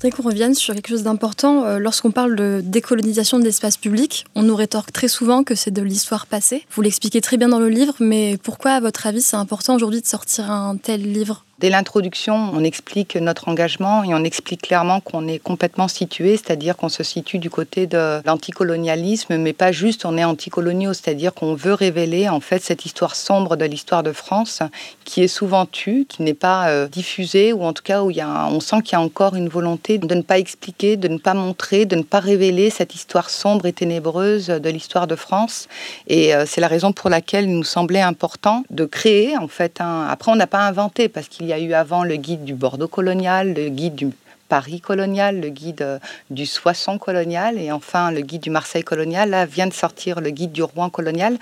Voudrais 0.00 0.16
qu'on 0.16 0.28
revienne 0.28 0.54
sur 0.54 0.74
quelque 0.74 0.88
chose 0.88 1.02
d'important. 1.02 1.64
Euh, 1.64 1.78
lorsqu'on 1.78 2.10
parle 2.10 2.34
de 2.34 2.62
décolonisation 2.64 3.38
de 3.38 3.44
l'espace 3.44 3.76
public, 3.76 4.24
on 4.34 4.42
nous 4.42 4.56
rétorque 4.56 4.92
très 4.92 5.08
souvent 5.08 5.44
que 5.44 5.54
c'est 5.54 5.70
de 5.70 5.82
l'histoire 5.82 6.26
passée. 6.26 6.64
Vous 6.70 6.80
l'expliquez 6.80 7.20
très 7.20 7.36
bien 7.36 7.48
dans 7.48 7.58
le 7.58 7.68
livre, 7.68 7.94
mais 8.00 8.38
pourquoi, 8.42 8.72
à 8.72 8.80
votre 8.80 9.06
avis, 9.06 9.20
c'est 9.20 9.36
important 9.36 9.74
aujourd'hui 9.74 10.00
de 10.00 10.06
sortir 10.06 10.50
un 10.50 10.78
tel 10.78 11.02
livre? 11.02 11.44
Dès 11.60 11.68
l'introduction, 11.68 12.52
on 12.54 12.64
explique 12.64 13.16
notre 13.16 13.48
engagement 13.48 14.02
et 14.02 14.14
on 14.14 14.24
explique 14.24 14.62
clairement 14.62 15.00
qu'on 15.00 15.28
est 15.28 15.38
complètement 15.38 15.88
situé, 15.88 16.38
c'est-à-dire 16.38 16.74
qu'on 16.74 16.88
se 16.88 17.02
situe 17.02 17.38
du 17.38 17.50
côté 17.50 17.86
de 17.86 18.22
l'anticolonialisme, 18.24 19.36
mais 19.36 19.52
pas 19.52 19.70
juste 19.70 20.06
on 20.06 20.16
est 20.16 20.24
anticoloniaux, 20.24 20.94
c'est-à-dire 20.94 21.34
qu'on 21.34 21.52
veut 21.52 21.74
révéler 21.74 22.30
en 22.30 22.40
fait 22.40 22.62
cette 22.62 22.86
histoire 22.86 23.14
sombre 23.14 23.56
de 23.56 23.66
l'histoire 23.66 24.02
de 24.02 24.12
France 24.12 24.62
qui 25.04 25.22
est 25.22 25.28
souvent 25.28 25.66
tue, 25.66 26.06
qui 26.08 26.22
n'est 26.22 26.32
pas 26.32 26.70
euh, 26.70 26.88
diffusée, 26.88 27.52
ou 27.52 27.62
en 27.64 27.74
tout 27.74 27.82
cas 27.82 28.04
où 28.04 28.10
il 28.10 28.16
y 28.16 28.22
a 28.22 28.48
on 28.50 28.60
sent 28.60 28.80
qu'il 28.82 28.94
y 28.94 28.96
a 28.96 29.02
encore 29.02 29.34
une 29.34 29.50
volonté 29.50 29.98
de 29.98 30.14
ne 30.14 30.22
pas 30.22 30.38
expliquer, 30.38 30.96
de 30.96 31.08
ne 31.08 31.18
pas 31.18 31.34
montrer, 31.34 31.84
de 31.84 31.96
ne 31.96 32.02
pas 32.02 32.20
révéler 32.20 32.70
cette 32.70 32.94
histoire 32.94 33.28
sombre 33.28 33.66
et 33.66 33.74
ténébreuse 33.74 34.46
de 34.46 34.70
l'histoire 34.70 35.06
de 35.06 35.14
France. 35.14 35.68
Et 36.06 36.34
euh, 36.34 36.44
c'est 36.46 36.62
la 36.62 36.68
raison 36.68 36.94
pour 36.94 37.10
laquelle 37.10 37.44
il 37.44 37.54
nous 37.54 37.64
semblait 37.64 38.00
important 38.00 38.64
de 38.70 38.86
créer 38.86 39.36
en 39.36 39.48
fait 39.48 39.82
un... 39.82 40.06
Après, 40.08 40.32
on 40.32 40.36
n'a 40.36 40.46
pas 40.46 40.66
inventé 40.66 41.10
parce 41.10 41.28
qu'il 41.28 41.49
il 41.49 41.49
y 41.50 41.52
a 41.52 41.58
eu 41.58 41.74
avant 41.74 42.04
le 42.04 42.16
guide 42.16 42.44
du 42.44 42.54
Bordeaux 42.54 42.88
colonial, 42.88 43.54
le 43.54 43.68
guide 43.68 43.94
du 43.94 44.10
Paris 44.48 44.80
colonial, 44.80 45.40
le 45.40 45.48
guide 45.48 45.82
euh, 45.82 45.98
du 46.30 46.44
Soissons 46.44 46.98
colonial 46.98 47.56
et 47.58 47.70
enfin 47.70 48.10
le 48.10 48.20
guide 48.20 48.42
du 48.42 48.50
Marseille 48.50 48.82
colonial. 48.82 49.30
Là 49.30 49.46
vient 49.46 49.68
de 49.68 49.72
sortir 49.72 50.20
le 50.20 50.30
guide 50.30 50.52
du 50.52 50.62
Rouen 50.62 50.90
colonial. 50.90 51.38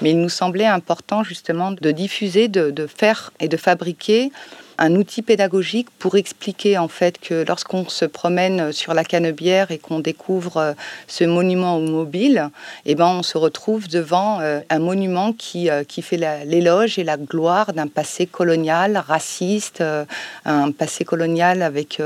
Mais 0.00 0.10
il 0.10 0.20
nous 0.20 0.28
semblait 0.28 0.66
important 0.66 1.24
justement 1.24 1.72
de 1.72 1.90
diffuser, 1.90 2.48
de 2.48 2.86
faire 2.86 3.32
et 3.40 3.48
de 3.48 3.56
fabriquer 3.56 4.30
un 4.78 4.94
outil 4.96 5.22
pédagogique 5.22 5.88
pour 5.98 6.16
expliquer 6.16 6.78
en 6.78 6.88
fait 6.88 7.18
que 7.18 7.44
lorsqu'on 7.46 7.88
se 7.88 8.04
promène 8.04 8.72
sur 8.72 8.94
la 8.94 9.04
Canebière 9.04 9.70
et 9.70 9.78
qu'on 9.78 10.00
découvre 10.00 10.56
euh, 10.56 10.72
ce 11.06 11.24
monument 11.24 11.80
mobile, 11.80 12.50
eh 12.86 12.94
ben 12.94 13.06
on 13.06 13.22
se 13.22 13.38
retrouve 13.38 13.88
devant 13.88 14.40
euh, 14.40 14.60
un 14.70 14.78
monument 14.78 15.32
qui, 15.32 15.70
euh, 15.70 15.84
qui 15.84 16.02
fait 16.02 16.16
l'éloge 16.44 16.98
et 16.98 17.04
la 17.04 17.16
gloire 17.16 17.72
d'un 17.72 17.86
passé 17.86 18.26
colonial, 18.26 19.02
raciste, 19.06 19.82
un 20.44 20.70
passé 20.70 21.04
colonial 21.04 21.62
avec 21.62 22.00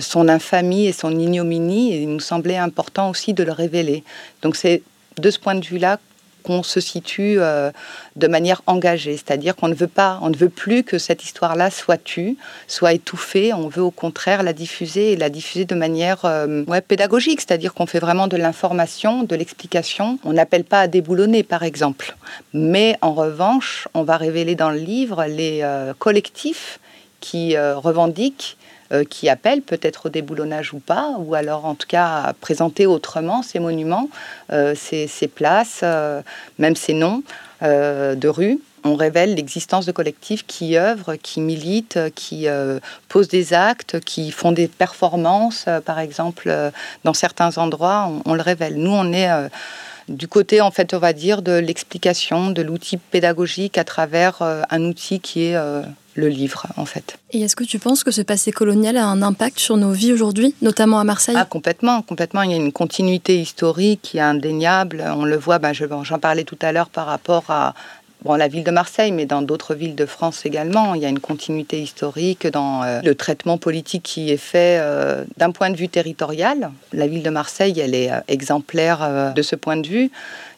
son 0.00 0.28
infamie 0.28 0.86
et 0.86 0.92
son 0.92 1.18
ignominie. 1.18 2.02
Il 2.02 2.08
nous 2.08 2.20
semblait 2.20 2.56
important 2.56 3.10
aussi 3.10 3.34
de 3.34 3.42
le 3.42 3.52
révéler. 3.52 4.04
Donc 4.42 4.56
c'est 4.56 4.82
de 5.18 5.30
ce 5.30 5.38
point 5.38 5.54
de 5.54 5.64
vue-là 5.64 5.98
qu'on 6.42 6.62
se 6.62 6.80
situe 6.80 7.36
euh, 7.38 7.70
de 8.16 8.26
manière 8.26 8.62
engagée, 8.66 9.16
c'est-à-dire 9.16 9.56
qu'on 9.56 9.68
ne 9.68 9.74
veut 9.74 9.86
pas, 9.86 10.18
on 10.22 10.30
ne 10.30 10.36
veut 10.36 10.48
plus 10.48 10.82
que 10.82 10.98
cette 10.98 11.22
histoire-là 11.22 11.70
soit 11.70 12.02
tue, 12.02 12.36
soit 12.66 12.92
étouffée. 12.92 13.52
On 13.52 13.68
veut 13.68 13.82
au 13.82 13.90
contraire 13.90 14.42
la 14.42 14.52
diffuser 14.52 15.12
et 15.12 15.16
la 15.16 15.30
diffuser 15.30 15.64
de 15.64 15.74
manière 15.74 16.24
euh, 16.24 16.64
pédagogique, 16.86 17.40
c'est-à-dire 17.40 17.74
qu'on 17.74 17.86
fait 17.86 17.98
vraiment 17.98 18.26
de 18.26 18.36
l'information, 18.36 19.22
de 19.22 19.36
l'explication. 19.36 20.18
On 20.24 20.32
n'appelle 20.32 20.64
pas 20.64 20.80
à 20.80 20.86
déboulonner, 20.86 21.42
par 21.42 21.62
exemple, 21.62 22.16
mais 22.52 22.96
en 23.00 23.12
revanche, 23.12 23.88
on 23.94 24.02
va 24.02 24.16
révéler 24.16 24.54
dans 24.54 24.70
le 24.70 24.78
livre 24.78 25.24
les 25.26 25.60
euh, 25.62 25.92
collectifs 25.98 26.80
qui 27.20 27.54
revendiquent 27.58 28.56
euh, 28.92 29.04
qui 29.04 29.28
appellent 29.28 29.62
peut-être 29.62 30.06
au 30.06 30.08
déboulonnage 30.08 30.74
ou 30.74 30.80
pas, 30.80 31.14
ou 31.18 31.36
alors 31.36 31.64
en 31.64 31.76
tout 31.76 31.86
cas 31.86 32.22
à 32.24 32.32
présenter 32.32 32.86
autrement 32.86 33.40
ces 33.40 33.60
monuments, 33.60 34.10
euh, 34.52 34.74
ces, 34.74 35.28
places, 35.32 35.82
euh, 35.84 36.22
même 36.58 36.74
ces 36.74 36.94
noms 36.94 37.22
de 37.62 38.28
rues 38.28 38.58
on 38.82 38.96
révèle 38.96 39.34
l'existence 39.34 39.86
de 39.86 39.92
collectifs 39.92 40.44
qui 40.44 40.76
œuvrent, 40.76 41.14
qui 41.22 41.40
militent, 41.40 41.98
qui 42.14 42.46
posent 43.10 43.28
des 43.28 43.52
actes, 43.52 44.00
qui 44.00 44.30
font 44.30 44.52
des 44.52 44.68
performances, 44.68 45.66
par 45.84 45.98
exemple, 45.98 46.50
dans 47.04 47.12
certains 47.12 47.58
endroits, 47.58 48.10
on, 48.24 48.32
le 48.32 48.40
révèle. 48.40 48.76
Nous, 48.76 48.90
on 48.90 49.12
est 49.12 49.28
du 50.08 50.28
côté, 50.28 50.62
en 50.62 50.70
fait, 50.70 50.94
on 50.94 50.98
va 50.98 51.12
dire, 51.12 51.42
de 51.42 51.52
l'explication, 51.52 52.52
de 52.52 52.62
l'outil 52.62 52.96
pédagogique 52.96 53.76
à 53.76 53.84
travers 53.84 54.40
un 54.40 54.84
outil 54.84 55.20
qui 55.20 55.44
est 55.44 55.58
le 56.20 56.28
livre, 56.28 56.66
en 56.76 56.84
fait. 56.84 57.18
Et 57.32 57.40
est-ce 57.40 57.56
que 57.56 57.64
tu 57.64 57.78
penses 57.78 58.04
que 58.04 58.10
ce 58.10 58.22
passé 58.22 58.52
colonial 58.52 58.96
a 58.96 59.06
un 59.06 59.22
impact 59.22 59.58
sur 59.58 59.76
nos 59.76 59.90
vies 59.90 60.12
aujourd'hui, 60.12 60.54
notamment 60.62 61.00
à 61.00 61.04
Marseille 61.04 61.34
Ah, 61.36 61.44
complètement, 61.44 62.02
complètement. 62.02 62.42
Il 62.42 62.50
y 62.50 62.54
a 62.54 62.56
une 62.56 62.72
continuité 62.72 63.40
historique 63.40 64.00
qui 64.02 64.18
est 64.18 64.22
indéniable. 64.22 65.04
On 65.16 65.24
le 65.24 65.36
voit, 65.36 65.58
ben, 65.58 65.72
j'en 65.72 66.18
parlais 66.18 66.44
tout 66.44 66.58
à 66.62 66.70
l'heure 66.72 66.90
par 66.90 67.06
rapport 67.06 67.44
à, 67.48 67.74
Bon, 68.22 68.34
la 68.34 68.48
ville 68.48 68.64
de 68.64 68.70
Marseille, 68.70 69.12
mais 69.12 69.24
dans 69.24 69.40
d'autres 69.40 69.74
villes 69.74 69.94
de 69.94 70.04
France 70.04 70.44
également, 70.44 70.94
il 70.94 71.00
y 71.00 71.06
a 71.06 71.08
une 71.08 71.20
continuité 71.20 71.80
historique 71.80 72.46
dans 72.46 72.82
euh, 72.82 73.00
le 73.02 73.14
traitement 73.14 73.56
politique 73.56 74.02
qui 74.02 74.30
est 74.30 74.36
fait 74.36 74.78
euh, 74.78 75.24
d'un 75.38 75.52
point 75.52 75.70
de 75.70 75.76
vue 75.76 75.88
territorial. 75.88 76.70
La 76.92 77.06
ville 77.06 77.22
de 77.22 77.30
Marseille, 77.30 77.80
elle 77.80 77.94
est 77.94 78.12
euh, 78.12 78.20
exemplaire 78.28 79.32
de 79.34 79.42
ce 79.42 79.56
point 79.56 79.78
de 79.78 79.86
vue 79.86 80.10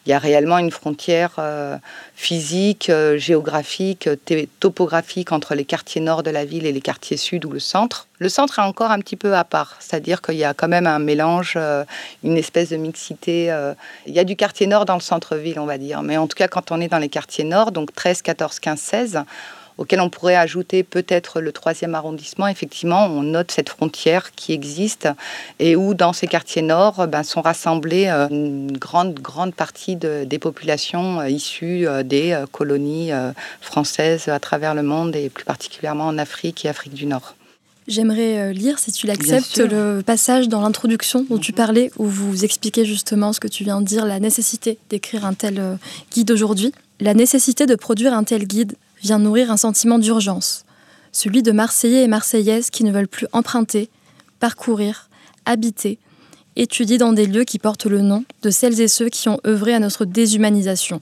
il 0.05 0.09
y 0.09 0.13
a 0.13 0.19
réellement 0.19 0.57
une 0.57 0.71
frontière 0.71 1.35
euh, 1.39 1.77
physique, 2.15 2.89
euh, 2.89 3.17
géographique, 3.17 4.09
topographique 4.59 5.31
entre 5.31 5.55
les 5.55 5.63
quartiers 5.63 6.01
nord 6.01 6.23
de 6.23 6.29
la 6.29 6.43
ville 6.43 6.65
et 6.65 6.71
les 6.71 6.81
quartiers 6.81 7.17
sud 7.17 7.45
ou 7.45 7.51
le 7.51 7.59
centre. 7.59 8.07
Le 8.19 8.29
centre 8.29 8.59
est 8.59 8.63
encore 8.63 8.91
un 8.91 8.99
petit 8.99 9.15
peu 9.15 9.35
à 9.35 9.43
part, 9.43 9.77
c'est-à-dire 9.79 10.21
qu'il 10.21 10.35
y 10.35 10.43
a 10.43 10.53
quand 10.53 10.67
même 10.67 10.87
un 10.87 10.99
mélange, 10.99 11.53
euh, 11.55 11.85
une 12.23 12.37
espèce 12.37 12.69
de 12.69 12.77
mixité. 12.77 13.53
il 14.05 14.13
y 14.13 14.19
a 14.19 14.23
du 14.23 14.35
quartier 14.35 14.67
nord 14.67 14.85
dans 14.85 14.95
le 14.95 15.01
centre-ville, 15.01 15.59
on 15.59 15.65
va 15.65 15.77
dire, 15.77 16.01
mais 16.01 16.17
en 16.17 16.27
tout 16.27 16.35
cas 16.35 16.47
quand 16.47 16.71
on 16.71 16.81
est 16.81 16.87
dans 16.89 16.97
les 16.97 17.09
quartiers 17.09 17.43
nord, 17.43 17.71
donc 17.71 17.93
13, 17.93 18.21
14, 18.21 18.59
15, 18.59 18.79
16, 18.79 19.23
auquel 19.77 20.01
on 20.01 20.09
pourrait 20.09 20.35
ajouter 20.35 20.83
peut-être 20.83 21.41
le 21.41 21.51
troisième 21.51 21.95
arrondissement, 21.95 22.47
effectivement, 22.47 23.05
on 23.05 23.23
note 23.23 23.51
cette 23.51 23.69
frontière 23.69 24.31
qui 24.31 24.53
existe 24.53 25.09
et 25.59 25.75
où 25.75 25.93
dans 25.93 26.13
ces 26.13 26.27
quartiers 26.27 26.61
nord 26.61 27.07
ben, 27.07 27.23
sont 27.23 27.41
rassemblées 27.41 28.07
euh, 28.07 28.27
une 28.29 28.77
grande, 28.77 29.15
grande 29.15 29.53
partie 29.53 29.95
des 29.95 30.39
populations 30.39 31.19
euh, 31.19 31.29
issues 31.29 31.87
euh, 31.87 32.03
des 32.03 32.37
colonies 32.51 33.11
françaises 33.61 34.27
à 34.27 34.39
travers 34.39 34.75
le 34.75 34.83
monde 34.83 35.15
et 35.15 35.29
plus 35.29 35.45
particulièrement 35.45 36.05
en 36.05 36.17
Afrique 36.17 36.65
et 36.65 36.69
Afrique 36.69 36.93
du 36.93 37.05
Nord. 37.05 37.35
J'aimerais 37.87 38.53
lire, 38.53 38.79
si 38.79 38.91
tu 38.91 39.07
l'acceptes, 39.07 39.57
le 39.57 40.01
passage 40.01 40.47
dans 40.47 40.61
l'introduction 40.61 41.25
dont 41.29 41.37
tu 41.37 41.51
mhm. 41.51 41.55
parlais, 41.55 41.91
où 41.97 42.05
vous 42.05 42.45
expliquez 42.45 42.85
justement 42.85 43.33
ce 43.33 43.39
que 43.39 43.47
tu 43.47 43.63
viens 43.63 43.81
de 43.81 43.85
dire, 43.85 44.05
la 44.05 44.19
nécessité 44.19 44.77
d'écrire 44.89 45.25
un 45.25 45.33
tel 45.33 45.77
guide 46.11 46.31
aujourd'hui. 46.31 46.71
La 46.99 47.13
nécessité 47.13 47.65
de 47.65 47.75
produire 47.75 48.13
un 48.13 48.23
tel 48.23 48.45
guide 48.45 48.75
vient 49.03 49.19
nourrir 49.19 49.51
un 49.51 49.57
sentiment 49.57 49.99
d'urgence, 49.99 50.63
celui 51.11 51.43
de 51.43 51.51
Marseillais 51.51 52.03
et 52.03 52.07
Marseillaises 52.07 52.69
qui 52.69 52.83
ne 52.83 52.91
veulent 52.91 53.07
plus 53.07 53.27
emprunter, 53.33 53.89
parcourir, 54.39 55.09
habiter, 55.45 55.99
étudier 56.55 56.97
dans 56.97 57.13
des 57.13 57.27
lieux 57.27 57.43
qui 57.43 57.59
portent 57.59 57.85
le 57.85 58.01
nom 58.01 58.23
de 58.41 58.49
celles 58.49 58.79
et 58.81 58.87
ceux 58.87 59.09
qui 59.09 59.27
ont 59.29 59.39
œuvré 59.45 59.73
à 59.73 59.79
notre 59.79 60.05
déshumanisation. 60.05 61.01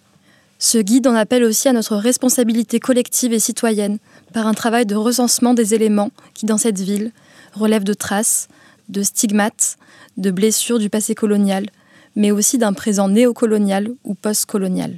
Ce 0.58 0.78
guide 0.78 1.08
en 1.08 1.16
appelle 1.16 1.44
aussi 1.44 1.68
à 1.68 1.74
notre 1.74 1.96
responsabilité 1.96 2.80
collective 2.80 3.34
et 3.34 3.40
citoyenne 3.40 4.00
par 4.34 4.48
un 4.48 4.54
travail 4.54 4.86
de 4.86 4.96
recensement 4.96 5.54
des 5.54 5.74
éléments 5.74 6.12
qui, 6.34 6.46
dans 6.46 6.58
cette 6.58 6.80
ville, 6.80 7.12
relèvent 7.54 7.84
de 7.84 7.94
traces, 7.94 8.48
de 8.90 9.04
stigmates, 9.04 9.78
de 10.18 10.32
blessures 10.32 10.80
du 10.80 10.90
passé 10.90 11.16
colonial, 11.16 11.68
mais 12.16 12.32
aussi 12.32 12.58
d'un 12.58 12.74
présent 12.74 13.10
néocolonial 13.10 13.90
ou 14.04 14.14
postcolonial. 14.14 14.98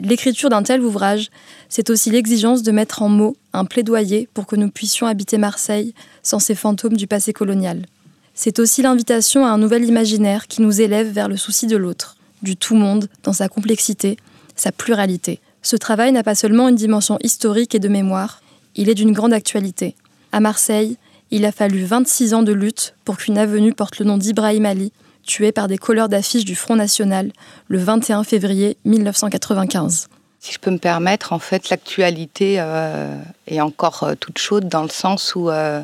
L'écriture 0.00 0.48
d'un 0.48 0.62
tel 0.62 0.82
ouvrage, 0.82 1.30
c'est 1.68 1.88
aussi 1.90 2.10
l'exigence 2.10 2.62
de 2.62 2.72
mettre 2.72 3.02
en 3.02 3.08
mots 3.08 3.36
un 3.52 3.64
plaidoyer 3.64 4.28
pour 4.34 4.46
que 4.46 4.56
nous 4.56 4.70
puissions 4.70 5.06
habiter 5.06 5.38
Marseille 5.38 5.94
sans 6.22 6.40
ces 6.40 6.54
fantômes 6.54 6.96
du 6.96 7.06
passé 7.06 7.32
colonial. 7.32 7.86
C'est 8.34 8.58
aussi 8.58 8.82
l'invitation 8.82 9.46
à 9.46 9.50
un 9.50 9.58
nouvel 9.58 9.84
imaginaire 9.84 10.48
qui 10.48 10.62
nous 10.62 10.80
élève 10.80 11.08
vers 11.10 11.28
le 11.28 11.36
souci 11.36 11.68
de 11.68 11.76
l'autre, 11.76 12.16
du 12.42 12.56
tout 12.56 12.74
monde 12.74 13.08
dans 13.22 13.32
sa 13.32 13.48
complexité, 13.48 14.16
sa 14.56 14.72
pluralité. 14.72 15.40
Ce 15.62 15.76
travail 15.76 16.10
n'a 16.10 16.24
pas 16.24 16.34
seulement 16.34 16.68
une 16.68 16.74
dimension 16.74 17.16
historique 17.22 17.74
et 17.76 17.78
de 17.78 17.88
mémoire, 17.88 18.42
il 18.74 18.88
est 18.88 18.94
d'une 18.94 19.12
grande 19.12 19.32
actualité. 19.32 19.94
À 20.32 20.40
Marseille, 20.40 20.96
il 21.30 21.44
a 21.44 21.52
fallu 21.52 21.84
26 21.84 22.34
ans 22.34 22.42
de 22.42 22.52
lutte 22.52 22.94
pour 23.04 23.16
qu'une 23.16 23.38
avenue 23.38 23.72
porte 23.72 23.98
le 24.00 24.04
nom 24.04 24.18
d'Ibrahim 24.18 24.66
Ali, 24.66 24.92
tué 25.24 25.52
par 25.52 25.68
des 25.68 25.78
colleurs 25.78 26.08
d'affiches 26.08 26.44
du 26.44 26.54
Front 26.54 26.76
National 26.76 27.32
le 27.68 27.78
21 27.78 28.24
février 28.24 28.76
1995. 28.84 30.08
Si 30.44 30.52
je 30.52 30.58
peux 30.58 30.70
me 30.70 30.78
permettre, 30.78 31.32
en 31.32 31.38
fait, 31.38 31.70
l'actualité 31.70 32.56
euh, 32.58 33.18
est 33.46 33.62
encore 33.62 34.02
euh, 34.02 34.14
toute 34.14 34.36
chaude 34.36 34.68
dans 34.68 34.82
le 34.82 34.90
sens 34.90 35.34
où 35.34 35.48
euh, 35.48 35.82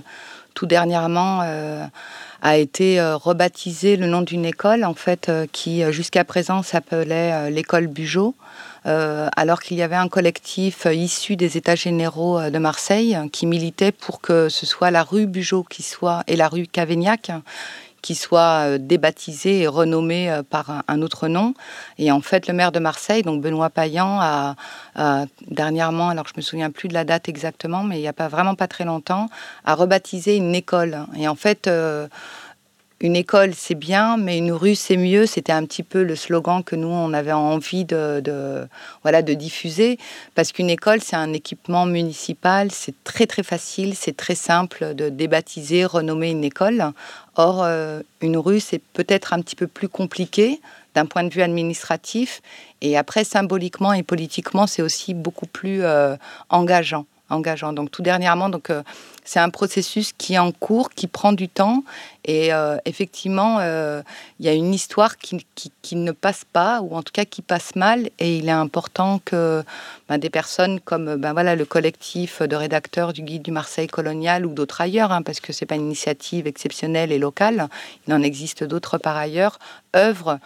tout 0.53 0.67
dernièrement 0.67 1.41
a 2.43 2.57
été 2.57 3.01
rebaptisé 3.01 3.97
le 3.97 4.07
nom 4.07 4.21
d'une 4.21 4.45
école, 4.45 4.85
en 4.85 4.93
fait, 4.93 5.31
qui 5.53 5.83
jusqu'à 5.93 6.25
présent 6.25 6.63
s'appelait 6.63 7.51
l'école 7.51 7.87
Bugeaud. 7.87 8.35
alors 8.85 9.61
qu'il 9.61 9.77
y 9.77 9.83
avait 9.83 9.97
un 9.97 10.09
collectif 10.09 10.87
issu 10.91 11.37
des 11.37 11.57
États 11.57 11.77
généraux 11.77 12.51
de 12.51 12.59
Marseille 12.59 13.17
qui 13.33 13.47
militait 13.47 13.93
pour 13.93 14.21
que 14.21 14.49
ce 14.49 14.67
soit 14.67 14.91
la 14.91 15.05
rue 15.05 15.27
Bugeaud 15.27 15.63
qui 15.63 15.83
soit 15.83 16.25
et 16.27 16.37
la 16.37 16.49
rue 16.49 16.67
Cavaignac 16.67 17.31
qui 18.03 18.15
soit 18.15 18.67
euh, 18.67 18.79
débaptisé 18.79 19.61
et 19.61 19.67
renommé 19.67 20.31
euh, 20.31 20.43
par 20.43 20.83
un, 20.89 21.03
autre 21.03 21.29
nom. 21.29 21.55
Et 21.99 22.11
en 22.13 22.21
fait, 22.21 22.47
le 22.47 22.55
maire 22.55 22.73
de 22.73 22.79
Marseille, 22.79 23.23
donc 23.23 23.43
Benoît 23.43 23.71
Payan, 23.71 24.19
a, 24.21 24.55
dernièrement, 25.49 26.11
alors 26.11 26.27
je 26.27 26.35
me 26.37 26.43
souviens 26.43 26.71
plus 26.71 26.89
de 26.89 26.95
la 26.95 27.05
date 27.05 27.29
exactement, 27.29 27.83
mais 27.83 27.99
il 27.99 28.03
n'y 28.03 28.09
a 28.09 28.13
pas 28.13 28.29
vraiment 28.29 28.55
pas 28.55 28.69
très 28.69 28.85
longtemps, 28.85 29.29
a 29.65 29.75
rebaptisé 29.75 30.37
une 30.37 30.55
école. 30.55 31.07
Et 31.17 31.29
en 31.29 31.35
fait, 31.35 31.67
euh, 31.67 32.09
une 33.03 33.17
école, 33.17 33.55
c'est 33.55 33.75
bien, 33.75 34.19
mais 34.19 34.37
une 34.37 34.53
rue, 34.53 34.75
c'est 34.75 34.99
mieux. 34.99 35.25
C'était 35.25 35.53
un 35.53 35.65
petit 35.65 35.83
peu 35.83 36.03
le 36.03 36.15
slogan 36.15 36.63
que 36.63 36.77
nous, 36.77 36.89
on 36.89 37.15
avait 37.15 37.33
envie 37.33 37.87
de, 37.87 38.69
voilà, 39.03 39.23
de 39.23 39.33
diffuser. 39.33 39.99
Parce 40.35 40.53
qu'une 40.53 40.69
école, 40.69 41.01
c'est 41.01 41.17
un 41.17 41.33
équipement 41.33 41.87
municipal. 41.87 42.71
C'est 42.71 42.95
très, 43.03 43.27
très 43.27 43.43
facile, 43.43 43.95
c'est 43.97 44.17
très 44.17 44.35
simple 44.35 44.95
de 44.95 45.09
débaptiser, 45.09 45.87
renommer 45.87 46.31
une 46.31 46.45
école. 46.45 46.93
Or, 47.37 47.63
euh, 47.63 48.03
une 48.21 48.37
rue, 48.37 48.61
c'est 48.61 48.83
peut-être 48.93 49.33
un 49.33 49.41
petit 49.41 49.57
peu 49.57 49.67
plus 49.67 49.89
compliqué 49.89 50.61
d'un 50.95 51.07
point 51.07 51.25
de 51.25 51.33
vue 51.33 51.43
administratif. 51.43 52.43
Et 52.83 52.99
après, 52.99 53.25
symboliquement 53.25 53.95
et 53.95 54.03
politiquement, 54.03 54.67
c'est 54.67 54.83
aussi 54.83 55.15
beaucoup 55.15 55.47
plus 55.47 55.83
euh, 55.85 56.17
engageant 56.51 57.07
engageant. 57.31 57.73
Donc 57.73 57.91
tout 57.91 58.03
dernièrement, 58.03 58.49
donc 58.49 58.71
euh, 58.71 58.83
c'est 59.31 59.39
un 59.39 59.51
processus 59.51 60.13
qui 60.13 60.35
est 60.35 60.39
en 60.39 60.51
cours, 60.51 60.91
qui 60.91 61.07
prend 61.07 61.33
du 61.33 61.49
temps, 61.49 61.85
et 62.25 62.53
euh, 62.53 62.79
effectivement, 62.85 63.59
euh, 63.61 64.03
il 64.41 64.47
y 64.47 64.49
a 64.49 64.55
une 64.55 64.75
histoire 64.75 65.19
qui, 65.19 65.47
ne 65.93 66.11
passe 66.11 66.45
pas, 66.53 66.81
ou 66.81 66.97
en 66.97 67.03
tout 67.05 67.13
cas 67.13 67.25
qui 67.25 67.41
passe 67.41 67.77
mal, 67.77 68.11
et 68.19 68.39
il 68.39 68.49
est 68.49 68.59
important 68.67 69.21
que 69.25 69.63
ben, 70.09 70.19
des 70.19 70.31
personnes 70.31 70.81
comme 70.81 71.15
ben, 71.15 71.33
voilà 71.33 71.55
le 71.55 71.65
collectif 71.65 72.43
de 72.43 72.57
rédacteurs 72.57 73.13
du 73.13 73.23
guide 73.23 73.43
du 73.43 73.53
Marseille 73.53 73.87
colonial 73.87 74.45
ou 74.47 74.53
d'autres 74.53 74.81
ailleurs, 74.81 75.13
hein, 75.13 75.23
parce 75.23 75.39
que 75.39 75.53
c'est 75.53 75.65
pas 75.65 75.77
une 75.77 75.87
initiative 75.87 76.49
exceptionnelle 76.49 77.13
et 77.13 77.19
locale, 77.21 77.69
il 78.09 78.15
en 78.15 78.23
existe 78.23 78.65
d'autres 78.65 78.99
par 78.99 79.17
ailleurs, 79.17 79.61
œuvrent 79.95 80.41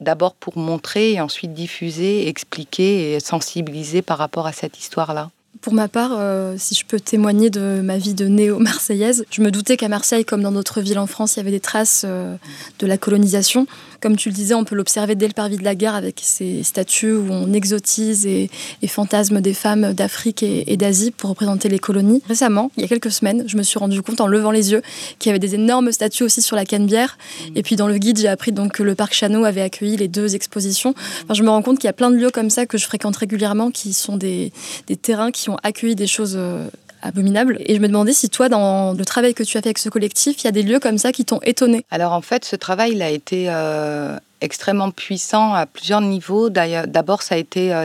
d'abord 0.00 0.32
pour 0.32 0.56
montrer 0.56 1.12
et 1.12 1.20
ensuite 1.20 1.52
diffuser, 1.52 2.26
expliquer 2.26 3.12
et 3.12 3.20
sensibiliser 3.20 4.00
par 4.00 4.16
rapport 4.16 4.46
à 4.46 4.52
cette 4.52 4.78
histoire-là. 4.78 5.28
Pour 5.60 5.74
ma 5.74 5.88
part, 5.88 6.12
euh, 6.14 6.54
si 6.56 6.74
je 6.74 6.86
peux 6.86 6.98
témoigner 6.98 7.50
de 7.50 7.82
ma 7.82 7.98
vie 7.98 8.14
de 8.14 8.26
néo-marseillaise, 8.26 9.26
je 9.30 9.42
me 9.42 9.50
doutais 9.50 9.76
qu'à 9.76 9.88
Marseille, 9.88 10.24
comme 10.24 10.42
dans 10.42 10.52
d'autres 10.52 10.80
villes 10.80 10.98
en 10.98 11.06
France, 11.06 11.36
il 11.36 11.38
y 11.38 11.40
avait 11.40 11.50
des 11.50 11.60
traces 11.60 12.04
euh, 12.06 12.36
de 12.78 12.86
la 12.86 12.96
colonisation. 12.96 13.66
Comme 14.00 14.16
tu 14.16 14.30
le 14.30 14.34
disais, 14.34 14.54
on 14.54 14.64
peut 14.64 14.74
l'observer 14.74 15.14
dès 15.14 15.26
le 15.26 15.34
parvis 15.34 15.58
de 15.58 15.64
la 15.64 15.74
gare 15.74 15.94
avec 15.94 16.20
ces 16.24 16.62
statues 16.62 17.12
où 17.12 17.26
on 17.30 17.52
exotise 17.52 18.26
et, 18.26 18.48
fantasme 18.88 19.40
des 19.40 19.52
femmes 19.52 19.92
d'Afrique 19.92 20.42
et, 20.42 20.76
d'Asie 20.76 21.10
pour 21.10 21.30
représenter 21.30 21.68
les 21.68 21.78
colonies. 21.78 22.22
Récemment, 22.26 22.72
il 22.76 22.82
y 22.82 22.84
a 22.84 22.88
quelques 22.88 23.12
semaines, 23.12 23.44
je 23.46 23.56
me 23.56 23.62
suis 23.62 23.78
rendu 23.78 24.00
compte 24.02 24.20
en 24.20 24.26
levant 24.26 24.50
les 24.50 24.72
yeux 24.72 24.82
qu'il 25.18 25.28
y 25.28 25.30
avait 25.30 25.38
des 25.38 25.54
énormes 25.54 25.92
statues 25.92 26.24
aussi 26.24 26.40
sur 26.40 26.56
la 26.56 26.64
Canebière. 26.64 27.18
Mmh. 27.18 27.56
Et 27.56 27.62
puis 27.62 27.76
dans 27.76 27.86
le 27.86 27.98
guide, 27.98 28.18
j'ai 28.18 28.28
appris 28.28 28.52
donc 28.52 28.72
que 28.72 28.82
le 28.82 28.94
parc 28.94 29.12
Chano 29.12 29.44
avait 29.44 29.60
accueilli 29.60 29.98
les 29.98 30.08
deux 30.08 30.34
expositions. 30.34 30.94
Enfin, 31.24 31.34
je 31.34 31.42
me 31.42 31.50
rends 31.50 31.62
compte 31.62 31.78
qu'il 31.78 31.86
y 31.86 31.90
a 31.90 31.92
plein 31.92 32.10
de 32.10 32.16
lieux 32.16 32.30
comme 32.30 32.50
ça 32.50 32.64
que 32.64 32.78
je 32.78 32.86
fréquente 32.86 33.16
régulièrement 33.16 33.70
qui 33.70 33.92
sont 33.92 34.16
des, 34.16 34.52
des 34.86 34.96
terrains 34.96 35.30
qui 35.30 35.39
ont 35.48 35.56
accueilli 35.62 35.94
des 35.94 36.06
choses 36.06 36.34
euh, 36.36 36.68
abominable. 37.02 37.56
Et 37.60 37.74
je 37.74 37.80
me 37.80 37.88
demandais 37.88 38.12
si 38.12 38.28
toi, 38.28 38.48
dans 38.48 38.92
le 38.92 39.04
travail 39.04 39.34
que 39.34 39.42
tu 39.42 39.56
as 39.56 39.62
fait 39.62 39.68
avec 39.68 39.78
ce 39.78 39.88
collectif, 39.88 40.42
il 40.42 40.44
y 40.44 40.48
a 40.48 40.52
des 40.52 40.62
lieux 40.62 40.80
comme 40.80 40.98
ça 40.98 41.12
qui 41.12 41.24
t'ont 41.24 41.40
étonné. 41.42 41.84
Alors 41.90 42.12
en 42.12 42.20
fait, 42.20 42.44
ce 42.44 42.56
travail, 42.56 42.92
il 42.92 43.02
a 43.02 43.10
été 43.10 43.46
euh, 43.48 44.18
extrêmement 44.40 44.90
puissant 44.90 45.54
à 45.54 45.66
plusieurs 45.66 46.00
niveaux. 46.00 46.50
D'abord, 46.50 47.22
ça 47.22 47.34
a 47.34 47.38
été 47.38 47.72
euh, 47.72 47.84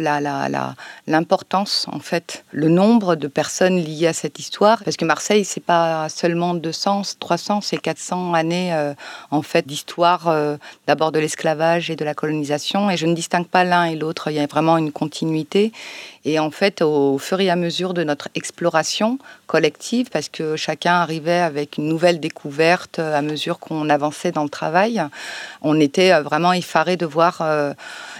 l'importance, 1.07 1.87
en 1.91 1.99
fait, 1.99 2.45
le 2.51 2.69
nombre 2.69 3.15
de 3.15 3.27
personnes 3.27 3.77
liées 3.77 4.07
à 4.07 4.13
cette 4.13 4.39
histoire. 4.39 4.83
Parce 4.83 4.97
que 4.97 5.05
Marseille, 5.05 5.45
c'est 5.45 5.63
pas 5.63 6.07
seulement 6.09 6.53
200, 6.53 7.01
300, 7.19 7.61
c'est 7.61 7.77
400 7.77 8.33
années, 8.33 8.73
euh, 8.73 8.93
en 9.31 9.41
fait, 9.41 9.65
d'histoire, 9.67 10.33
d'abord 10.87 11.11
de 11.11 11.19
l'esclavage 11.19 11.89
et 11.89 11.95
de 11.95 12.05
la 12.05 12.13
colonisation. 12.13 12.89
Et 12.89 12.97
je 12.97 13.05
ne 13.05 13.13
distingue 13.13 13.47
pas 13.47 13.63
l'un 13.63 13.85
et 13.85 13.95
l'autre. 13.95 14.29
Il 14.29 14.35
y 14.35 14.39
a 14.39 14.47
vraiment 14.47 14.77
une 14.77 14.91
continuité. 14.91 15.71
Et 16.23 16.39
en 16.39 16.49
fait, 16.49 16.81
au 16.81 17.19
fur 17.19 17.39
et 17.39 17.49
à 17.51 17.55
mesure 17.55 17.93
de 17.93 18.03
notre 18.03 18.29
exploration 18.33 19.19
collective, 19.45 20.09
parce 20.09 20.27
que 20.27 20.55
chacun 20.55 20.93
arrivait 20.93 21.39
avec 21.39 21.77
une 21.77 21.87
nouvelle 21.87 22.19
découverte 22.19 22.97
à 22.97 23.21
mesure 23.21 23.59
qu'on 23.59 23.89
avançait 23.89 24.31
dans 24.31 24.43
le 24.43 24.49
travail, 24.49 25.03
on 25.61 25.79
était 25.79 26.19
vraiment 26.21 26.44
effaré 26.53 26.97
de 26.97 27.05
voir 27.05 27.39
euh, 27.41 27.73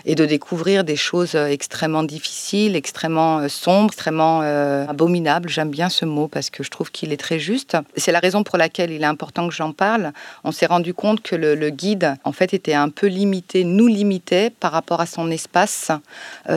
et 0.06 0.16
de 0.16 0.26
découvrir 0.26 0.84
des 0.84 0.96
choses 0.96 1.36
extrêmement 1.36 2.04
difficiles, 2.04 2.76
extrêmement 2.76 3.40
euh, 3.40 3.48
sombres, 3.48 3.92
extrêmement 3.92 4.42
euh, 4.44 4.86
abominables. 4.88 5.50
J'aime 5.50 5.70
bien 5.70 5.90
ce 5.90 6.06
mot 6.06 6.28
parce 6.28 6.50
que 6.50 6.64
je 6.64 6.70
trouve 6.70 6.92
qu'il 6.92 7.14
est 7.14 7.18
très 7.18 7.40
juste. 7.40 7.78
C'est 7.98 8.12
la 8.12 8.20
raison 8.20 8.44
pour 8.44 8.58
laquelle 8.58 8.92
il 8.92 9.02
est 9.02 9.06
important 9.06 9.48
que 9.48 9.54
j'en 9.54 9.72
parle. 9.72 10.12
On 10.44 10.52
s'est 10.52 10.66
rendu 10.66 10.94
compte 10.94 11.22
que 11.22 11.36
le, 11.36 11.70
guide, 11.70 12.16
en 12.24 12.32
fait, 12.32 12.54
était 12.54 12.74
un 12.74 12.90
peu 12.90 13.08
limité, 13.08 13.64
nous 13.64 13.88
limitait 13.88 14.50
par 14.50 14.72
rapport 14.72 15.02
à 15.02 15.06
son 15.06 15.32
espace, 15.32 15.92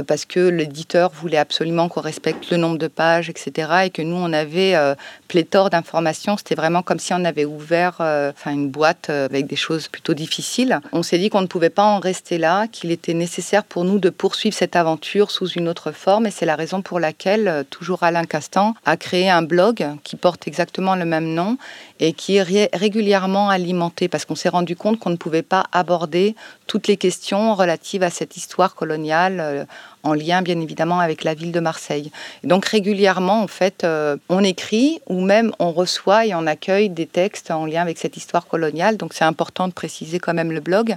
parce 0.06 0.24
que 0.24 0.40
l'éditeur 0.40 1.10
voulait 1.12 1.38
absolument 1.38 1.88
qu'on 1.88 2.00
respecte 2.00 2.50
le 2.50 2.56
nombre 2.56 2.78
de 2.78 2.88
pages, 2.88 3.30
etc. 3.30 3.68
Et 3.84 3.90
que 3.90 4.02
nous, 4.02 4.16
on 4.16 4.32
avait 4.32 4.74
euh, 4.74 4.94
pléthore 5.28 5.70
d'informations. 5.70 6.36
C'était 6.36 6.54
vraiment 6.54 6.82
comme 6.82 6.98
si 6.98 7.12
on 7.12 7.24
avait 7.24 7.44
ouvert 7.44 7.96
euh, 8.00 8.32
enfin 8.34 8.52
une 8.52 8.70
boîte 8.70 9.10
euh, 9.10 9.26
avec 9.26 9.46
des 9.46 9.56
choses 9.56 9.88
plutôt 9.88 10.14
difficiles. 10.14 10.80
On 10.92 11.02
s'est 11.02 11.18
dit 11.18 11.28
qu'on 11.28 11.42
ne 11.42 11.46
pouvait 11.46 11.57
pas 11.66 11.84
en 11.84 11.98
rester 11.98 12.38
là, 12.38 12.68
qu'il 12.68 12.90
était 12.90 13.14
nécessaire 13.14 13.64
pour 13.64 13.84
nous 13.84 13.98
de 13.98 14.10
poursuivre 14.10 14.54
cette 14.56 14.76
aventure 14.76 15.30
sous 15.30 15.48
une 15.48 15.68
autre 15.68 15.92
forme. 15.92 16.26
Et 16.26 16.30
c'est 16.30 16.46
la 16.46 16.56
raison 16.56 16.80
pour 16.82 17.00
laquelle, 17.00 17.64
toujours 17.70 18.02
Alain 18.04 18.24
Castan, 18.24 18.74
a 18.84 18.96
créé 18.96 19.28
un 19.28 19.42
blog 19.42 19.86
qui 20.04 20.16
porte 20.16 20.46
exactement 20.46 20.94
le 20.94 21.04
même 21.04 21.34
nom 21.34 21.58
et 22.00 22.12
qui 22.12 22.36
est 22.36 22.70
régulièrement 22.74 23.50
alimenté 23.50 24.08
parce 24.08 24.24
qu'on 24.24 24.36
s'est 24.36 24.48
rendu 24.48 24.76
compte 24.76 24.98
qu'on 24.98 25.10
ne 25.10 25.16
pouvait 25.16 25.42
pas 25.42 25.64
aborder 25.72 26.36
toutes 26.66 26.86
les 26.86 26.96
questions 26.96 27.54
relatives 27.54 28.02
à 28.02 28.10
cette 28.10 28.36
histoire 28.36 28.74
coloniale 28.74 29.40
euh, 29.40 29.64
en 30.02 30.14
lien 30.14 30.42
bien 30.42 30.60
évidemment 30.60 31.00
avec 31.00 31.24
la 31.24 31.34
ville 31.34 31.52
de 31.52 31.60
Marseille. 31.60 32.10
donc 32.44 32.64
régulièrement 32.66 33.42
en 33.42 33.46
fait 33.48 33.84
euh, 33.84 34.16
on 34.28 34.44
écrit 34.44 35.00
ou 35.08 35.20
même 35.20 35.52
on 35.58 35.72
reçoit 35.72 36.26
et 36.26 36.34
on 36.34 36.46
accueille 36.46 36.88
des 36.88 37.06
textes 37.06 37.50
en 37.50 37.66
lien 37.66 37.82
avec 37.82 37.98
cette 37.98 38.16
histoire 38.16 38.46
coloniale. 38.46 38.96
Donc 38.96 39.14
c'est 39.14 39.24
important 39.24 39.68
de 39.68 39.72
préciser 39.72 40.18
quand 40.18 40.34
même 40.34 40.52
le 40.52 40.60
blog. 40.60 40.96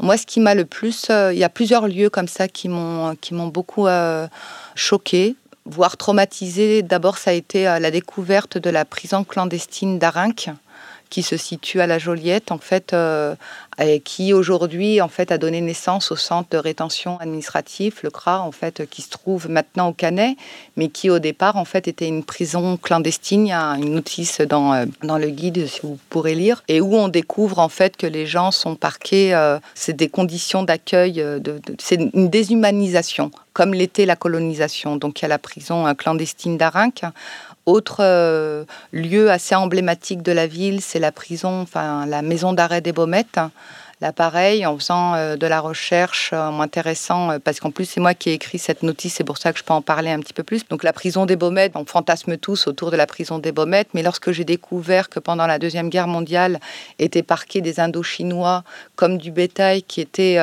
Moi 0.00 0.16
ce 0.16 0.26
qui 0.26 0.40
m'a 0.40 0.54
le 0.54 0.64
plus, 0.64 1.06
euh, 1.10 1.32
il 1.32 1.38
y 1.38 1.44
a 1.44 1.48
plusieurs 1.48 1.88
lieux 1.88 2.10
comme 2.10 2.28
ça 2.28 2.48
qui 2.48 2.68
m'ont 2.68 3.16
qui 3.20 3.34
m'ont 3.34 3.48
beaucoup 3.48 3.86
choqué 4.74 5.36
voire 5.70 5.98
traumatisé. 5.98 6.82
D'abord, 6.82 7.18
ça 7.18 7.30
a 7.30 7.34
été 7.34 7.64
la 7.64 7.90
découverte 7.90 8.56
de 8.56 8.70
la 8.70 8.86
prison 8.86 9.22
clandestine 9.22 9.98
d'Arinque, 9.98 10.48
qui 11.10 11.22
se 11.22 11.36
situe 11.36 11.80
à 11.80 11.86
la 11.86 11.98
Joliette, 11.98 12.52
en 12.52 12.58
fait, 12.58 12.92
euh, 12.92 13.34
qui 14.04 14.32
aujourd'hui 14.32 15.00
en 15.00 15.08
fait 15.08 15.30
a 15.30 15.38
donné 15.38 15.60
naissance 15.60 16.10
au 16.10 16.16
centre 16.16 16.48
de 16.50 16.58
rétention 16.58 17.18
administratif, 17.20 18.02
le 18.02 18.10
CRA, 18.10 18.42
en 18.42 18.50
fait, 18.50 18.88
qui 18.90 19.02
se 19.02 19.10
trouve 19.10 19.48
maintenant 19.48 19.88
au 19.88 19.92
Canet, 19.92 20.36
mais 20.76 20.88
qui 20.88 21.10
au 21.10 21.18
départ 21.18 21.56
en 21.56 21.64
fait 21.64 21.86
était 21.86 22.08
une 22.08 22.24
prison 22.24 22.76
clandestine. 22.76 23.46
Il 23.46 23.50
y 23.50 23.52
a 23.52 23.76
une 23.76 23.94
notice 23.94 24.40
dans, 24.40 24.74
euh, 24.74 24.86
dans 25.02 25.18
le 25.18 25.28
guide, 25.30 25.66
si 25.66 25.80
vous 25.82 25.98
pourrez 26.10 26.34
lire, 26.34 26.62
et 26.68 26.80
où 26.80 26.96
on 26.96 27.08
découvre 27.08 27.58
en 27.60 27.68
fait 27.68 27.96
que 27.96 28.06
les 28.06 28.26
gens 28.26 28.50
sont 28.50 28.74
parqués. 28.74 29.34
Euh, 29.34 29.58
c'est 29.74 29.94
des 29.94 30.08
conditions 30.08 30.62
d'accueil, 30.62 31.14
de, 31.14 31.60
c'est 31.78 32.00
une 32.14 32.28
déshumanisation, 32.28 33.30
comme 33.52 33.74
l'était 33.74 34.06
la 34.06 34.16
colonisation. 34.16 34.96
Donc 34.96 35.20
il 35.20 35.22
y 35.22 35.26
a 35.26 35.28
la 35.28 35.38
prison 35.38 35.94
clandestine 35.94 36.58
d'Arinque 36.58 37.04
autre 37.68 37.98
euh, 38.00 38.64
lieu 38.92 39.30
assez 39.30 39.54
emblématique 39.54 40.22
de 40.22 40.32
la 40.32 40.46
ville, 40.46 40.80
c'est 40.80 40.98
la 40.98 41.12
prison, 41.12 41.60
enfin 41.60 42.06
la 42.06 42.22
maison 42.22 42.54
d'arrêt 42.54 42.80
des 42.80 42.92
Baumettes. 42.92 43.40
Là, 44.00 44.12
pareil, 44.12 44.64
en 44.64 44.78
faisant 44.78 45.14
euh, 45.14 45.36
de 45.36 45.46
la 45.46 45.60
recherche 45.60 46.30
euh, 46.32 46.50
intéressant, 46.60 47.38
parce 47.40 47.60
qu'en 47.60 47.70
plus, 47.70 47.84
c'est 47.84 48.00
moi 48.00 48.14
qui 48.14 48.30
ai 48.30 48.34
écrit 48.34 48.58
cette 48.58 48.82
notice, 48.82 49.14
c'est 49.14 49.24
pour 49.24 49.38
ça 49.38 49.52
que 49.52 49.58
je 49.58 49.64
peux 49.64 49.72
en 49.72 49.82
parler 49.82 50.10
un 50.10 50.20
petit 50.20 50.32
peu 50.32 50.42
plus. 50.42 50.66
Donc, 50.68 50.84
la 50.84 50.92
prison 50.92 51.26
des 51.26 51.36
Baumettes, 51.36 51.72
on 51.74 51.84
fantasme 51.84 52.36
tous 52.36 52.66
autour 52.66 52.90
de 52.90 52.96
la 52.96 53.06
prison 53.06 53.38
des 53.38 53.52
Baumettes, 53.52 53.88
mais 53.94 54.02
lorsque 54.02 54.30
j'ai 54.30 54.44
découvert 54.44 55.08
que 55.08 55.18
pendant 55.18 55.46
la 55.46 55.58
Deuxième 55.58 55.88
Guerre 55.88 56.08
mondiale 56.08 56.60
étaient 56.98 57.22
parqués 57.22 57.60
des 57.60 57.80
Indochinois 57.80 58.64
comme 58.96 59.18
du 59.18 59.30
bétail 59.30 59.82
qui 59.82 60.00
était 60.00 60.38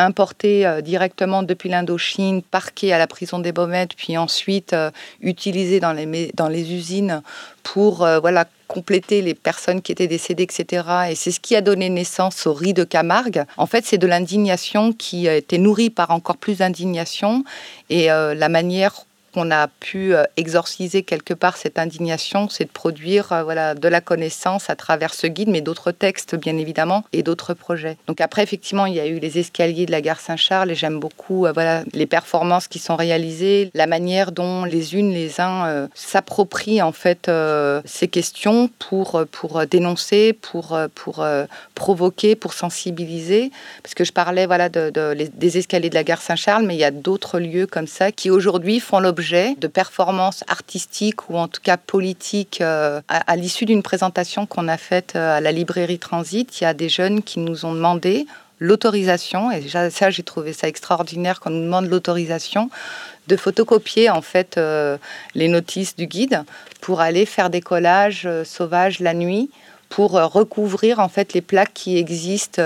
importés 0.00 0.66
euh, 0.66 0.80
directement 0.80 1.42
depuis 1.42 1.68
l'Indochine, 1.68 2.42
parqués 2.42 2.92
à 2.92 2.98
la 2.98 3.06
prison 3.06 3.38
des 3.38 3.52
Baumettes, 3.52 3.94
puis 3.94 4.16
ensuite 4.16 4.72
euh, 4.72 4.90
utilisés 5.20 5.80
dans 5.80 5.92
les, 5.92 6.32
dans 6.34 6.48
les 6.48 6.72
usines 6.72 7.22
pour 7.62 8.04
euh, 8.04 8.18
voilà, 8.18 8.46
compléter 8.70 9.20
les 9.20 9.34
personnes 9.34 9.82
qui 9.82 9.90
étaient 9.90 10.06
décédées, 10.06 10.44
etc. 10.44 10.86
Et 11.10 11.14
c'est 11.16 11.32
ce 11.32 11.40
qui 11.40 11.56
a 11.56 11.60
donné 11.60 11.90
naissance 11.90 12.46
au 12.46 12.54
riz 12.54 12.72
de 12.72 12.84
Camargue. 12.84 13.44
En 13.56 13.66
fait, 13.66 13.84
c'est 13.84 13.98
de 13.98 14.06
l'indignation 14.06 14.92
qui 14.92 15.28
a 15.28 15.34
été 15.34 15.58
nourrie 15.58 15.90
par 15.90 16.12
encore 16.12 16.36
plus 16.36 16.58
d'indignation. 16.58 17.42
Et 17.88 18.06
la 18.06 18.48
manière 18.48 19.06
qu'on 19.32 19.50
a 19.50 19.68
pu 19.68 20.14
euh, 20.14 20.24
exorciser 20.36 21.02
quelque 21.02 21.34
part 21.34 21.56
cette 21.56 21.78
indignation, 21.78 22.48
c'est 22.48 22.64
de 22.64 22.70
produire 22.70 23.32
euh, 23.32 23.42
voilà, 23.42 23.74
de 23.74 23.88
la 23.88 24.00
connaissance 24.00 24.70
à 24.70 24.76
travers 24.76 25.14
ce 25.14 25.26
guide, 25.26 25.48
mais 25.48 25.60
d'autres 25.60 25.92
textes, 25.92 26.34
bien 26.34 26.56
évidemment, 26.56 27.04
et 27.12 27.22
d'autres 27.22 27.54
projets. 27.54 27.96
Donc 28.06 28.20
après, 28.20 28.42
effectivement, 28.42 28.86
il 28.86 28.94
y 28.94 29.00
a 29.00 29.06
eu 29.06 29.18
les 29.18 29.38
escaliers 29.38 29.86
de 29.86 29.92
la 29.92 30.00
gare 30.00 30.20
Saint-Charles, 30.20 30.70
et 30.70 30.74
j'aime 30.74 30.98
beaucoup 30.98 31.46
euh, 31.46 31.52
voilà, 31.52 31.84
les 31.92 32.06
performances 32.06 32.68
qui 32.68 32.78
sont 32.78 32.96
réalisées, 32.96 33.70
la 33.74 33.86
manière 33.86 34.32
dont 34.32 34.64
les 34.64 34.94
unes, 34.94 35.12
les 35.12 35.40
uns 35.40 35.88
s'approprient 35.94 36.82
en 36.82 36.92
fait 36.92 37.30
ces 37.84 38.08
questions 38.08 38.70
pour, 38.78 39.24
pour 39.30 39.66
dénoncer, 39.66 40.32
pour, 40.32 40.78
pour 40.94 41.24
provoquer, 41.74 42.34
pour 42.34 42.52
sensibiliser. 42.52 43.50
Parce 43.82 43.94
que 43.94 44.04
je 44.04 44.12
parlais 44.12 44.46
voilà, 44.46 44.68
de, 44.68 44.90
des 45.14 45.58
escaliers 45.58 45.90
de 45.90 45.94
la 45.94 46.04
gare 46.04 46.20
Saint-Charles, 46.20 46.64
mais 46.66 46.74
il 46.74 46.80
y 46.80 46.84
a 46.84 46.90
d'autres 46.90 47.38
lieux 47.38 47.66
comme 47.66 47.86
ça 47.86 48.12
qui 48.12 48.30
aujourd'hui 48.30 48.80
font 48.80 49.00
l'objet 49.00 49.19
de 49.20 49.66
performance 49.66 50.44
artistique 50.48 51.28
ou 51.28 51.36
en 51.36 51.46
tout 51.46 51.60
cas 51.62 51.76
politique 51.76 52.60
euh, 52.60 53.02
à, 53.08 53.36
l'issue 53.36 53.66
d'une 53.66 53.82
présentation 53.82 54.46
qu'on 54.46 54.66
a 54.66 54.78
faite 54.78 55.12
euh, 55.14 55.36
à 55.36 55.40
la 55.40 55.52
librairie 55.52 55.98
Transit. 55.98 56.60
Il 56.60 56.64
y 56.64 56.66
a 56.66 56.72
des 56.72 56.88
jeunes 56.88 57.22
qui 57.22 57.38
nous 57.38 57.66
ont 57.66 57.74
demandé 57.74 58.26
l'autorisation, 58.60 59.50
et 59.50 59.60
déjà 59.60 59.90
ça 59.90 60.10
j'ai 60.10 60.22
trouvé 60.22 60.52
ça 60.52 60.68
extraordinaire 60.68 61.40
qu'on 61.40 61.50
nous 61.50 61.64
demande 61.64 61.86
l'autorisation 61.86 62.70
de 63.26 63.36
photocopier 63.36 64.08
en 64.10 64.22
fait 64.22 64.56
euh, 64.56 64.96
les 65.34 65.48
notices 65.48 65.96
du 65.96 66.06
guide 66.06 66.42
pour 66.80 67.00
aller 67.00 67.26
faire 67.26 67.50
des 67.50 67.60
collages 67.60 68.28
sauvages 68.44 69.00
la 69.00 69.14
nuit 69.14 69.50
pour 69.90 70.12
recouvrir 70.12 70.98
en 70.98 71.08
fait 71.08 71.32
les 71.32 71.40
plaques 71.40 71.74
qui 71.74 71.98
existent 71.98 72.62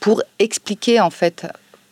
pour 0.00 0.22
expliquer 0.38 1.00
en 1.00 1.10
fait 1.10 1.46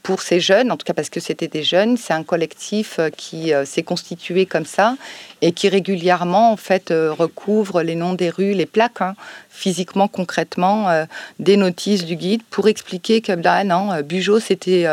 pour 0.08 0.22
ces 0.22 0.40
jeunes, 0.40 0.72
en 0.72 0.78
tout 0.78 0.86
cas 0.86 0.94
parce 0.94 1.10
que 1.10 1.20
c'était 1.20 1.48
des 1.48 1.62
jeunes, 1.62 1.98
c'est 1.98 2.14
un 2.14 2.22
collectif 2.22 2.98
euh, 2.98 3.10
qui 3.10 3.52
euh, 3.52 3.66
s'est 3.66 3.82
constitué 3.82 4.46
comme 4.46 4.64
ça 4.64 4.96
et 5.42 5.52
qui 5.52 5.68
régulièrement 5.68 6.50
en 6.50 6.56
fait 6.56 6.90
euh, 6.90 7.12
recouvre 7.12 7.82
les 7.82 7.94
noms 7.94 8.14
des 8.14 8.30
rues, 8.30 8.54
les 8.54 8.64
plaques, 8.64 9.02
hein, 9.02 9.14
physiquement, 9.50 10.08
concrètement, 10.08 11.04
des 11.38 11.58
notices 11.58 12.06
du 12.06 12.16
guide 12.16 12.40
pour 12.48 12.68
expliquer 12.68 13.20
que 13.20 13.32
là, 13.32 13.64
non, 13.64 14.00
Bugeaud 14.00 14.40
c'était 14.40 14.86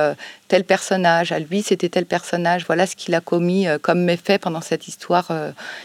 tel 0.48 0.64
personnage, 0.66 1.32
à 1.32 1.40
lui 1.40 1.62
c'était 1.62 1.88
tel 1.88 2.06
personnage, 2.06 2.66
voilà 2.66 2.86
ce 2.86 2.98
qu'il 2.98 3.14
a 3.14 3.22
commis 3.22 3.68
comme 3.84 4.02
méfait 4.02 4.40
pendant 4.40 4.62
cette 4.62 4.88
histoire 4.88 5.32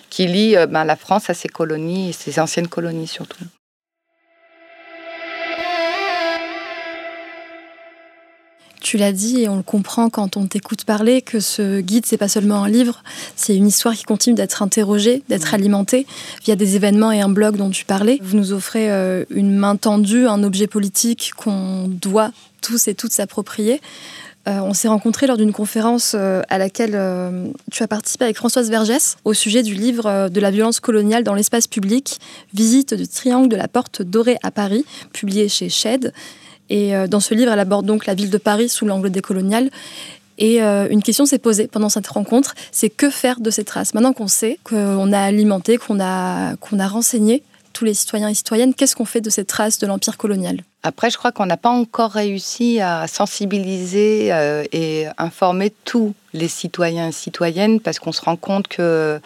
qui 0.08 0.26
lie 0.26 0.56
ben, 0.68 0.84
la 0.84 0.96
France 0.96 1.28
à 1.28 1.34
ses 1.34 1.48
colonies 1.48 2.08
et 2.08 2.12
ses 2.12 2.40
anciennes 2.40 2.68
colonies 2.68 3.06
surtout. 3.06 3.44
Tu 8.80 8.96
l'as 8.96 9.12
dit 9.12 9.42
et 9.42 9.48
on 9.48 9.56
le 9.56 9.62
comprend 9.62 10.08
quand 10.08 10.36
on 10.38 10.46
t'écoute 10.46 10.84
parler 10.84 11.20
que 11.20 11.38
ce 11.38 11.80
guide 11.80 12.06
c'est 12.06 12.16
pas 12.16 12.28
seulement 12.28 12.64
un 12.64 12.68
livre, 12.68 13.02
c'est 13.36 13.54
une 13.54 13.66
histoire 13.66 13.94
qui 13.94 14.04
continue 14.04 14.34
d'être 14.34 14.62
interrogée, 14.62 15.22
d'être 15.28 15.52
alimentée 15.52 16.06
via 16.44 16.56
des 16.56 16.76
événements 16.76 17.12
et 17.12 17.20
un 17.20 17.28
blog 17.28 17.56
dont 17.56 17.68
tu 17.68 17.84
parlais. 17.84 18.18
Vous 18.22 18.36
nous 18.36 18.52
offrez 18.52 18.90
euh, 18.90 19.24
une 19.30 19.54
main 19.54 19.76
tendue, 19.76 20.26
un 20.26 20.42
objet 20.42 20.66
politique 20.66 21.32
qu'on 21.36 21.88
doit 21.88 22.32
tous 22.62 22.88
et 22.88 22.94
toutes 22.94 23.12
s'approprier. 23.12 23.82
Euh, 24.48 24.60
on 24.60 24.72
s'est 24.72 24.88
rencontrés 24.88 25.26
lors 25.26 25.36
d'une 25.36 25.52
conférence 25.52 26.12
euh, 26.14 26.40
à 26.48 26.56
laquelle 26.56 26.98
tu 27.70 27.82
as 27.82 27.88
participé 27.88 28.24
avec 28.24 28.36
Françoise 28.36 28.70
Vergès 28.70 29.18
au 29.26 29.34
sujet 29.34 29.62
du 29.62 29.74
livre 29.74 30.30
de 30.30 30.40
la 30.40 30.50
violence 30.50 30.80
coloniale 30.80 31.22
dans 31.22 31.34
l'espace 31.34 31.66
public, 31.66 32.18
Visite 32.54 32.94
du 32.94 33.06
triangle 33.06 33.50
de 33.50 33.56
la 33.56 33.68
porte 33.68 34.00
dorée 34.00 34.38
à 34.42 34.50
Paris, 34.50 34.86
publié 35.12 35.50
chez 35.50 35.68
Shed. 35.68 36.14
Et 36.70 36.96
euh, 36.96 37.06
dans 37.06 37.20
ce 37.20 37.34
livre, 37.34 37.52
elle 37.52 37.58
aborde 37.58 37.84
donc 37.84 38.06
la 38.06 38.14
ville 38.14 38.30
de 38.30 38.38
Paris 38.38 38.68
sous 38.68 38.86
l'angle 38.86 39.10
décolonial. 39.10 39.70
Et 40.38 40.62
euh, 40.62 40.88
une 40.88 41.02
question 41.02 41.26
s'est 41.26 41.38
posée 41.38 41.68
pendant 41.68 41.90
cette 41.90 42.06
rencontre, 42.06 42.54
c'est 42.72 42.88
que 42.88 43.10
faire 43.10 43.40
de 43.40 43.50
ces 43.50 43.64
traces? 43.64 43.92
Maintenant 43.92 44.14
qu'on 44.14 44.28
sait, 44.28 44.58
qu'on 44.64 45.12
a 45.12 45.20
alimenté, 45.20 45.76
qu'on 45.76 46.00
a, 46.00 46.56
qu'on 46.56 46.78
a 46.78 46.88
renseigné 46.88 47.42
tous 47.74 47.84
les 47.84 47.94
citoyens 47.94 48.28
et 48.28 48.34
citoyennes, 48.34 48.74
qu'est-ce 48.74 48.96
qu'on 48.96 49.04
fait 49.04 49.20
de 49.20 49.30
ces 49.30 49.44
traces 49.44 49.78
de 49.78 49.86
l'empire 49.86 50.16
colonial? 50.16 50.62
Après, 50.82 51.10
je 51.10 51.18
crois 51.18 51.30
qu'on 51.30 51.44
n'a 51.44 51.58
pas 51.58 51.68
encore 51.68 52.12
réussi 52.12 52.80
à 52.80 53.06
sensibiliser 53.06 54.32
euh, 54.32 54.64
et 54.72 55.06
informer 55.18 55.72
tous 55.84 56.14
les 56.32 56.48
citoyens 56.48 57.08
et 57.08 57.12
citoyennes, 57.12 57.78
parce 57.80 57.98
qu'on 57.98 58.12
se 58.12 58.22
rend 58.22 58.36
compte 58.36 58.66
que 58.66 59.20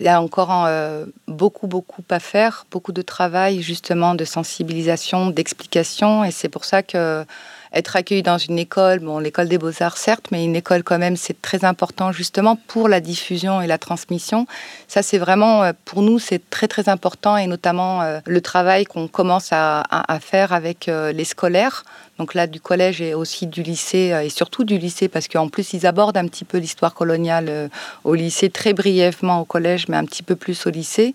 il 0.00 0.06
y 0.06 0.08
a 0.08 0.20
encore 0.20 0.64
euh, 0.66 1.06
beaucoup, 1.26 1.66
beaucoup 1.66 2.04
à 2.10 2.20
faire, 2.20 2.66
beaucoup 2.70 2.92
de 2.92 3.02
travail 3.02 3.62
justement 3.62 4.14
de 4.14 4.24
sensibilisation, 4.24 5.30
d'explication. 5.30 6.24
Et 6.24 6.30
c'est 6.30 6.48
pour 6.48 6.64
ça 6.64 6.82
que 6.82 7.24
être 7.72 7.96
accueilli 7.96 8.22
dans 8.22 8.38
une 8.38 8.58
école, 8.58 9.00
bon, 9.00 9.18
l'école 9.18 9.48
des 9.48 9.58
beaux-arts 9.58 9.96
certes, 9.96 10.26
mais 10.30 10.44
une 10.44 10.56
école 10.56 10.82
quand 10.82 10.98
même, 10.98 11.16
c'est 11.16 11.40
très 11.40 11.64
important 11.64 12.12
justement 12.12 12.56
pour 12.56 12.88
la 12.88 13.00
diffusion 13.00 13.60
et 13.60 13.66
la 13.66 13.78
transmission. 13.78 14.46
Ça, 14.86 15.02
c'est 15.02 15.18
vraiment, 15.18 15.62
euh, 15.62 15.72
pour 15.84 16.02
nous, 16.02 16.18
c'est 16.18 16.48
très 16.50 16.68
très 16.68 16.88
important 16.88 17.36
et 17.36 17.46
notamment 17.46 18.02
euh, 18.02 18.20
le 18.26 18.40
travail 18.40 18.84
qu'on 18.84 19.08
commence 19.08 19.48
à, 19.52 19.84
faire 20.20 20.52
avec 20.52 20.88
euh, 20.88 21.12
les 21.12 21.24
scolaires. 21.24 21.84
Donc 22.18 22.34
là, 22.34 22.46
du 22.46 22.60
collège 22.60 23.00
et 23.00 23.14
aussi 23.14 23.46
du 23.46 23.62
lycée, 23.62 24.12
et 24.24 24.28
surtout 24.28 24.64
du 24.64 24.78
lycée, 24.78 25.08
parce 25.08 25.28
qu'en 25.28 25.48
plus, 25.48 25.72
ils 25.72 25.86
abordent 25.86 26.16
un 26.16 26.26
petit 26.26 26.44
peu 26.44 26.58
l'histoire 26.58 26.94
coloniale 26.94 27.70
au 28.04 28.14
lycée, 28.14 28.50
très 28.50 28.72
brièvement 28.72 29.40
au 29.40 29.44
collège, 29.44 29.88
mais 29.88 29.96
un 29.96 30.04
petit 30.04 30.22
peu 30.22 30.34
plus 30.34 30.66
au 30.66 30.70
lycée. 30.70 31.14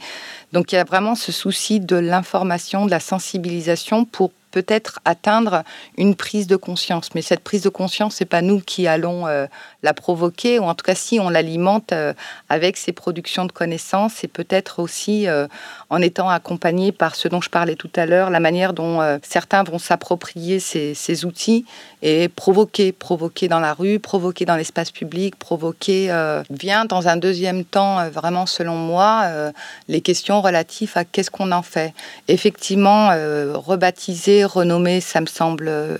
Donc 0.53 0.71
il 0.71 0.75
y 0.75 0.77
a 0.77 0.83
vraiment 0.83 1.15
ce 1.15 1.31
souci 1.31 1.79
de 1.79 1.95
l'information, 1.95 2.85
de 2.85 2.91
la 2.91 2.99
sensibilisation 2.99 4.05
pour 4.05 4.31
peut-être 4.53 4.99
atteindre 5.03 5.63
une 5.97 6.15
prise 6.15 6.47
de 6.47 6.55
conscience. 6.55 7.09
Mais 7.15 7.21
cette 7.21 7.41
prise 7.41 7.63
de 7.63 7.69
conscience, 7.69 8.15
c'est 8.15 8.25
pas 8.25 8.41
nous 8.41 8.61
qui 8.61 8.87
allons 8.87 9.27
euh, 9.27 9.47
la 9.81 9.93
provoquer, 9.93 10.59
ou 10.59 10.63
en 10.63 10.75
tout 10.75 10.85
cas 10.85 10.95
si 10.95 11.19
on 11.19 11.29
l'alimente 11.29 11.91
euh, 11.91 12.13
avec 12.49 12.77
ces 12.77 12.93
productions 12.93 13.45
de 13.45 13.51
connaissances, 13.51 14.23
et 14.23 14.27
peut-être 14.27 14.79
aussi 14.79 15.27
euh, 15.27 15.47
en 15.89 16.01
étant 16.01 16.29
accompagné 16.29 16.91
par 16.91 17.15
ce 17.15 17.27
dont 17.27 17.41
je 17.41 17.49
parlais 17.49 17.75
tout 17.75 17.89
à 17.95 18.05
l'heure, 18.05 18.29
la 18.29 18.39
manière 18.39 18.73
dont 18.73 19.19
certains 19.23 19.63
vont 19.63 19.79
s'approprier 19.79 20.59
ces, 20.59 20.93
ces, 20.93 21.25
outils 21.25 21.65
et 22.03 22.27
provoquer, 22.29 22.91
provoquer 22.91 23.47
dans 23.47 23.59
la 23.59 23.73
rue, 23.73 23.97
provoquer 23.99 24.45
dans 24.45 24.55
l'espace 24.55 24.91
public, 24.91 25.35
provoquer 25.35 26.13
vient 26.51 26.85
dans 26.85 27.07
un 27.07 27.17
deuxième 27.17 27.65
temps, 27.65 28.07
vraiment 28.09 28.45
selon 28.45 28.75
moi, 28.75 29.51
les 29.87 30.01
questions 30.01 30.41
relatives 30.41 30.91
à 30.95 31.05
qu'est-ce 31.05 31.31
qu'on 31.31 31.51
en 31.51 31.63
fait. 31.63 31.93
Effectivement, 32.27 33.09
rebaptiser 33.53 34.42
renommée, 34.45 35.01
ça 35.01 35.21
me 35.21 35.25
semble 35.25 35.67
euh, 35.67 35.97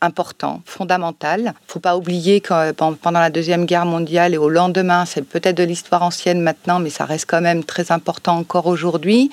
important, 0.00 0.62
fondamental. 0.64 1.54
Faut 1.66 1.80
pas 1.80 1.96
oublier 1.96 2.40
que 2.40 2.52
euh, 2.52 2.72
pendant 2.72 3.20
la 3.20 3.30
Deuxième 3.30 3.66
Guerre 3.66 3.86
mondiale 3.86 4.34
et 4.34 4.38
au 4.38 4.48
lendemain, 4.48 5.04
c'est 5.04 5.22
peut-être 5.22 5.56
de 5.56 5.64
l'histoire 5.64 6.02
ancienne 6.02 6.40
maintenant, 6.40 6.78
mais 6.78 6.90
ça 6.90 7.04
reste 7.04 7.26
quand 7.28 7.40
même 7.40 7.64
très 7.64 7.90
important 7.92 8.36
encore 8.38 8.66
aujourd'hui. 8.66 9.30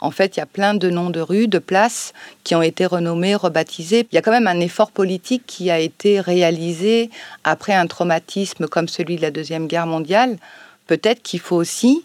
En 0.00 0.10
fait, 0.10 0.36
il 0.36 0.40
y 0.40 0.42
a 0.42 0.46
plein 0.46 0.74
de 0.74 0.90
noms 0.90 1.10
de 1.10 1.20
rues, 1.20 1.48
de 1.48 1.58
places 1.58 2.12
qui 2.44 2.54
ont 2.54 2.62
été 2.62 2.86
renommés, 2.86 3.34
rebaptisés. 3.34 4.06
Il 4.12 4.14
y 4.14 4.18
a 4.18 4.22
quand 4.22 4.30
même 4.30 4.46
un 4.46 4.60
effort 4.60 4.92
politique 4.92 5.42
qui 5.46 5.70
a 5.70 5.78
été 5.78 6.20
réalisé 6.20 7.10
après 7.42 7.74
un 7.74 7.86
traumatisme 7.86 8.68
comme 8.68 8.86
celui 8.86 9.16
de 9.16 9.22
la 9.22 9.32
Deuxième 9.32 9.66
Guerre 9.66 9.86
mondiale. 9.86 10.38
Peut-être 10.86 11.22
qu'il 11.22 11.40
faut 11.40 11.56
aussi 11.56 12.04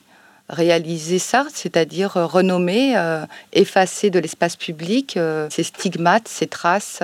réaliser 0.49 1.19
ça, 1.19 1.45
c'est-à-dire 1.53 2.17
euh, 2.17 2.25
renommer, 2.25 2.97
euh, 2.97 3.25
effacer 3.53 4.10
de 4.10 4.19
l'espace 4.19 4.56
public 4.56 5.15
euh, 5.15 5.47
ces 5.49 5.63
stigmates, 5.63 6.27
ces 6.27 6.47
traces. 6.47 7.01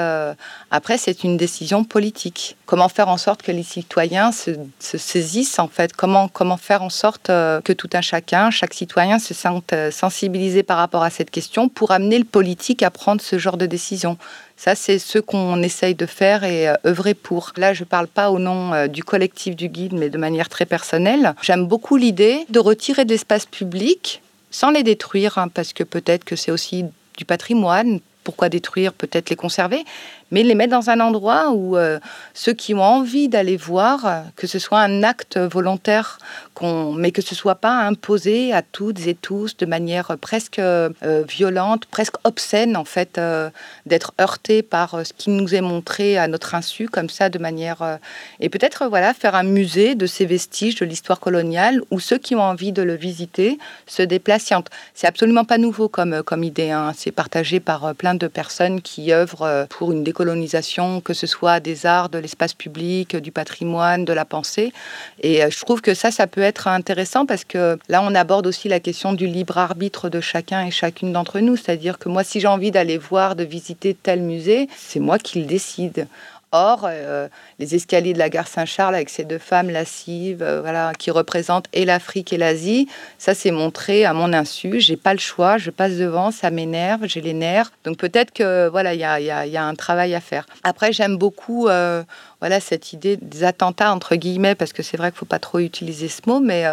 Après, 0.72 0.98
c'est 0.98 1.24
une 1.24 1.38
décision 1.38 1.84
politique. 1.84 2.58
Comment 2.66 2.90
faire 2.90 3.08
en 3.08 3.18
sorte 3.18 3.42
que 3.42 3.52
les 3.52 3.64
citoyens 3.64 4.32
se, 4.32 4.52
saisissent, 4.80 5.60
en 5.60 5.68
fait? 5.68 5.94
Comment, 5.94 6.28
comment 6.28 6.58
faire 6.58 6.84
en 6.84 6.90
sorte 6.90 7.28
que 7.28 7.74
tout 7.74 7.90
un 7.94 8.02
chacun, 8.02 8.52
chaque 8.52 8.74
citoyen 8.74 9.20
se 9.20 9.34
sente 9.34 9.74
sensibilisé 9.92 10.64
par 10.64 10.78
rapport 10.78 11.04
à 11.04 11.10
cette 11.10 11.32
question 11.32 11.70
pour 11.70 11.92
amener 11.92 12.20
le 12.20 12.26
politique 12.26 12.84
à 12.84 12.92
prendre 12.92 13.22
ce 13.22 13.38
genre 13.40 13.58
de 13.58 13.66
décision? 13.66 14.18
Ça, 14.56 14.76
c'est 14.76 15.00
ce 15.00 15.20
qu'on 15.20 15.64
essaye 15.64 15.96
de 15.96 16.06
faire 16.06 16.44
et 16.44 16.68
œuvrer 16.86 17.14
pour. 17.14 17.54
Là, 17.56 17.74
je 17.74 17.84
ne 17.84 17.86
parle 17.86 18.08
pas 18.08 18.30
au 18.30 18.40
nom 18.40 18.88
du 18.88 19.04
collectif 19.06 19.56
du 19.56 19.70
guide, 19.70 19.94
mais 19.94 20.10
de 20.10 20.18
manière 20.18 20.50
très 20.50 20.66
personnelle. 20.66 21.34
J'aime 21.42 21.66
beaucoup 21.66 21.96
l'idée 21.96 22.46
de 22.50 22.60
retirer 22.60 23.06
de 23.06 23.14
l'espace 23.30 23.46
public 23.46 24.22
sans 24.50 24.72
les 24.72 24.82
détruire, 24.82 25.38
hein, 25.38 25.50
parce 25.50 25.74
que 25.74 25.84
peut-être 25.84 26.24
que 26.24 26.36
c'est 26.36 26.50
aussi 26.50 26.86
du 27.18 27.26
patrimoine. 27.26 28.00
Pourquoi 28.24 28.50
détruire? 28.50 28.92
Peut-être 28.94 29.30
les 29.30 29.36
conserver 29.36 29.86
mais 30.32 30.44
les 30.44 30.56
mettre 30.56 30.72
dans 30.72 30.90
un 30.90 31.00
endroit 31.00 31.52
où 31.52 31.78
euh, 31.78 32.00
ceux 32.34 32.54
qui 32.54 32.74
ont 32.74 32.84
envie 32.84 33.30
d'aller 33.30 33.58
voir, 33.58 34.24
que 34.36 34.48
ce 34.48 34.60
soit 34.60 34.80
un 34.80 35.04
acte 35.04 35.38
volontaire, 35.38 36.20
mais 36.62 37.12
que 37.12 37.22
ce 37.22 37.36
soit 37.36 37.56
pas 37.56 37.72
imposé 37.72 38.54
à 38.54 38.62
toutes 38.62 39.08
et 39.08 39.16
tous 39.16 39.58
de 39.58 39.66
manière 39.66 40.18
presque 40.20 40.60
euh, 40.60 40.90
violente, 41.28 41.86
presque 41.86 42.16
obscène 42.26 42.76
en 42.76 42.86
fait, 42.86 43.18
euh, 43.18 43.50
d'être 43.86 44.14
heurté 44.20 44.62
par 44.62 45.06
ce 45.06 45.14
qui 45.14 45.30
nous 45.30 45.56
est 45.56 45.62
montré 45.62 46.18
à 46.18 46.28
notre 46.28 46.56
insu 46.56 46.88
comme 46.88 47.10
ça 47.10 47.30
de 47.30 47.40
manière 47.40 48.00
et 48.40 48.50
peut-être 48.50 48.88
voilà 48.88 49.14
faire 49.14 49.36
un 49.36 49.44
musée 49.44 49.96
de 49.96 50.06
ces 50.06 50.26
vestiges 50.26 50.76
de 50.76 50.86
l'histoire 50.86 51.20
coloniale 51.20 51.82
où 51.92 52.00
ceux 52.00 52.18
qui 52.18 52.36
ont 52.36 52.42
envie 52.42 52.72
de 52.72 52.82
le 52.82 52.96
visiter 52.96 53.58
se 53.88 54.02
déplacent. 54.02 54.54
C'est 54.94 55.08
absolument 55.08 55.46
pas 55.46 55.58
nouveau 55.58 55.90
comme 55.90 56.24
comme 56.24 56.44
idée, 56.44 56.72
hein. 56.72 56.92
c'est 56.96 57.12
partagé 57.12 57.60
par 57.60 57.96
plein 57.96 58.16
de 58.16 58.28
personnes 58.28 58.82
qui 58.82 59.14
œuvrent 59.14 59.66
pour 59.70 59.92
une 59.92 60.04
décoration 60.04 60.19
colonisation, 60.20 61.00
que 61.00 61.14
ce 61.14 61.28
soit 61.28 61.62
des 61.62 61.86
arts, 61.86 62.10
de 62.10 62.18
l'espace 62.18 62.54
public, 62.54 63.16
du 63.16 63.32
patrimoine, 63.32 64.04
de 64.04 64.12
la 64.12 64.26
pensée. 64.26 64.74
Et 65.22 65.42
euh, 65.42 65.50
je 65.50 65.58
trouve 65.62 65.80
que 65.80 65.94
ça, 65.94 66.12
ça 66.12 66.28
peut 66.28 66.42
être 66.42 66.68
intéressant 66.68 67.26
parce 67.26 67.46
que 67.46 67.80
là, 67.88 68.02
on 68.04 68.14
aborde 68.14 68.46
aussi 68.46 68.68
la 68.68 68.82
question 68.82 69.14
du 69.14 69.28
libre 69.28 69.58
arbitre 69.58 70.10
de 70.10 70.20
chacun 70.20 70.66
et 70.66 70.72
chacune 70.72 71.14
d'entre 71.14 71.40
nous. 71.40 71.56
C'est-à-dire 71.56 71.98
que 71.98 72.10
moi, 72.10 72.26
si 72.26 72.42
j'ai 72.42 72.50
envie 72.50 72.72
d'aller 72.72 72.98
voir, 72.98 73.38
de 73.38 73.46
visiter 73.46 73.94
tel 73.94 74.20
musée, 74.22 74.68
c'est 74.76 75.00
moi 75.00 75.20
qui 75.20 75.40
le 75.40 75.46
décide. 75.46 76.06
Or, 76.52 76.86
euh, 76.86 77.28
les 77.60 77.76
escaliers 77.76 78.14
de 78.14 78.18
la 78.18 78.30
gare 78.30 78.48
Saint-Charles 78.48 78.96
avec 78.96 79.10
ces 79.10 79.24
deux 79.24 79.38
femmes 79.38 79.70
lascives, 79.70 80.42
euh, 80.42 80.62
voilà, 80.62 80.94
qui 80.98 81.12
représentent 81.12 81.68
et 81.74 81.86
l'Afrique 81.86 82.34
et 82.34 82.38
l'Asie, 82.38 82.88
ça 83.20 83.36
c'est 83.36 83.52
montré 83.52 84.04
à 84.04 84.14
mon 84.14 84.34
insu. 84.34 84.80
J'ai 84.80 84.98
pas 84.98 85.14
le 85.14 85.20
choix, 85.20 85.60
je 85.60 85.70
passe 85.70 85.94
devant, 85.98 86.32
ça 86.32 86.50
m'énerve, 86.50 87.06
j'ai 87.06 87.22
les 87.22 87.36
nerfs. 87.36 87.72
Donc 87.84 87.98
peut-être 87.98 88.32
que 88.32 88.68
voilà, 88.68 88.96
il 88.96 89.00
y 89.00 89.04
a, 89.04 89.64
un 89.64 89.76
travail 89.76 90.16
à 90.16 90.22
faire. 90.22 90.48
Après, 90.64 90.92
j'aime 90.92 91.18
beaucoup 91.18 91.68
euh, 91.68 92.02
voilà 92.40 92.60
cette 92.60 92.94
idée 92.94 93.18
des 93.18 93.44
attentats 93.44 93.94
entre 93.94 94.16
guillemets, 94.16 94.56
parce 94.56 94.74
que 94.74 94.82
c'est 94.82 94.98
vrai 94.98 95.12
qu'il 95.12 95.20
faut 95.20 95.26
pas 95.26 95.40
trop 95.40 95.60
utiliser 95.60 96.08
ce 96.08 96.22
mot, 96.26 96.40
mais 96.40 96.66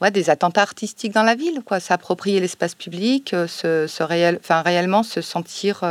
Ouais, 0.00 0.10
des 0.10 0.30
attentats 0.30 0.62
artistiques 0.62 1.12
dans 1.12 1.22
la 1.22 1.36
ville, 1.36 1.60
quoi. 1.64 1.78
S'approprier 1.78 2.40
l'espace 2.40 2.74
public, 2.74 3.36
se, 3.46 4.02
réel, 4.02 4.40
enfin, 4.42 4.60
réellement 4.60 5.04
se 5.04 5.20
sentir 5.20 5.84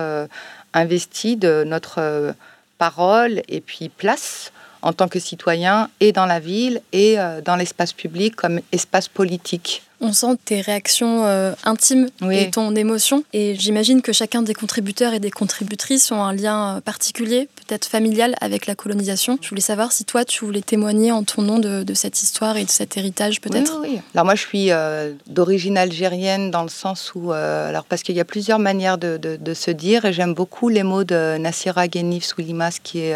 investi 0.74 1.38
de 1.38 1.64
notre 1.66 2.34
parole 2.82 3.44
et 3.48 3.62
puis 3.62 3.89
place 3.89 4.52
en 4.82 4.91
tant 4.91 5.08
que 5.08 5.20
citoyen 5.20 5.91
et 6.00 6.12
dans 6.12 6.26
la 6.26 6.39
ville 6.39 6.82
et 6.91 7.20
euh, 7.20 7.39
dans 7.39 7.56
l'espace 7.56 7.94
public 7.94 8.36
comme 8.36 8.60
espace 8.72 9.08
politique. 9.08 9.84
On 10.02 10.14
sent 10.14 10.36
tes 10.46 10.62
réactions 10.62 11.26
euh, 11.26 11.54
intimes 11.64 12.10
et 12.32 12.50
ton 12.50 12.76
émotion. 12.76 13.24
Et 13.34 13.56
j'imagine 13.56 14.02
que 14.02 14.12
chacun 14.12 14.42
des 14.42 14.56
contributeurs 14.56 15.14
et 15.14 15.20
des 15.20 15.30
contributrices 15.30 16.12
ont 16.12 16.24
un 16.24 16.34
lien 16.34 16.78
euh, 16.78 16.82
particulier, 16.82 17.48
peut-être 17.56 17.86
familial, 17.86 18.36
avec 18.42 18.66
la 18.66 18.74
colonisation. 18.74 19.38
Je 19.42 19.50
voulais 19.50 19.62
savoir 19.62 19.92
si 19.92 20.04
toi, 20.04 20.26
tu 20.26 20.44
voulais 20.44 20.62
témoigner 20.62 21.12
en 21.12 21.24
ton 21.24 21.44
nom 21.44 21.60
de, 21.60 21.94
cette 21.94 22.24
histoire 22.24 22.58
et 22.58 22.66
de 22.66 22.70
cet 22.70 22.98
héritage, 22.98 23.42
peut-être. 23.42 23.80
Oui, 23.84 24.00
Alors 24.16 24.26
moi, 24.26 24.34
je 24.34 24.42
suis 24.42 24.72
euh, 24.72 25.14
d'origine 25.28 25.78
algérienne 25.78 26.50
dans 26.50 26.64
le 26.64 26.70
sens 26.70 27.12
où, 27.14 27.32
alors 27.32 27.86
parce 27.86 28.02
qu'il 28.02 28.16
y 28.16 28.20
a 28.20 28.26
plusieurs 28.26 28.60
manières 28.60 28.98
de, 28.98 29.18
de, 29.18 29.54
se 29.54 29.70
dire, 29.70 30.06
et 30.06 30.14
j'aime 30.14 30.34
beaucoup 30.34 30.70
les 30.70 30.84
mots 30.84 31.04
de 31.04 31.38
Nassira 31.38 31.88
Ghenif 31.88 32.26
Soulimas, 32.26 32.80
qui 32.82 33.00
est 33.00 33.16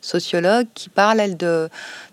sociologue, 0.00 0.66
qui 0.74 0.88
parle 0.88 1.20
elle 1.20 1.36
de 1.36 1.68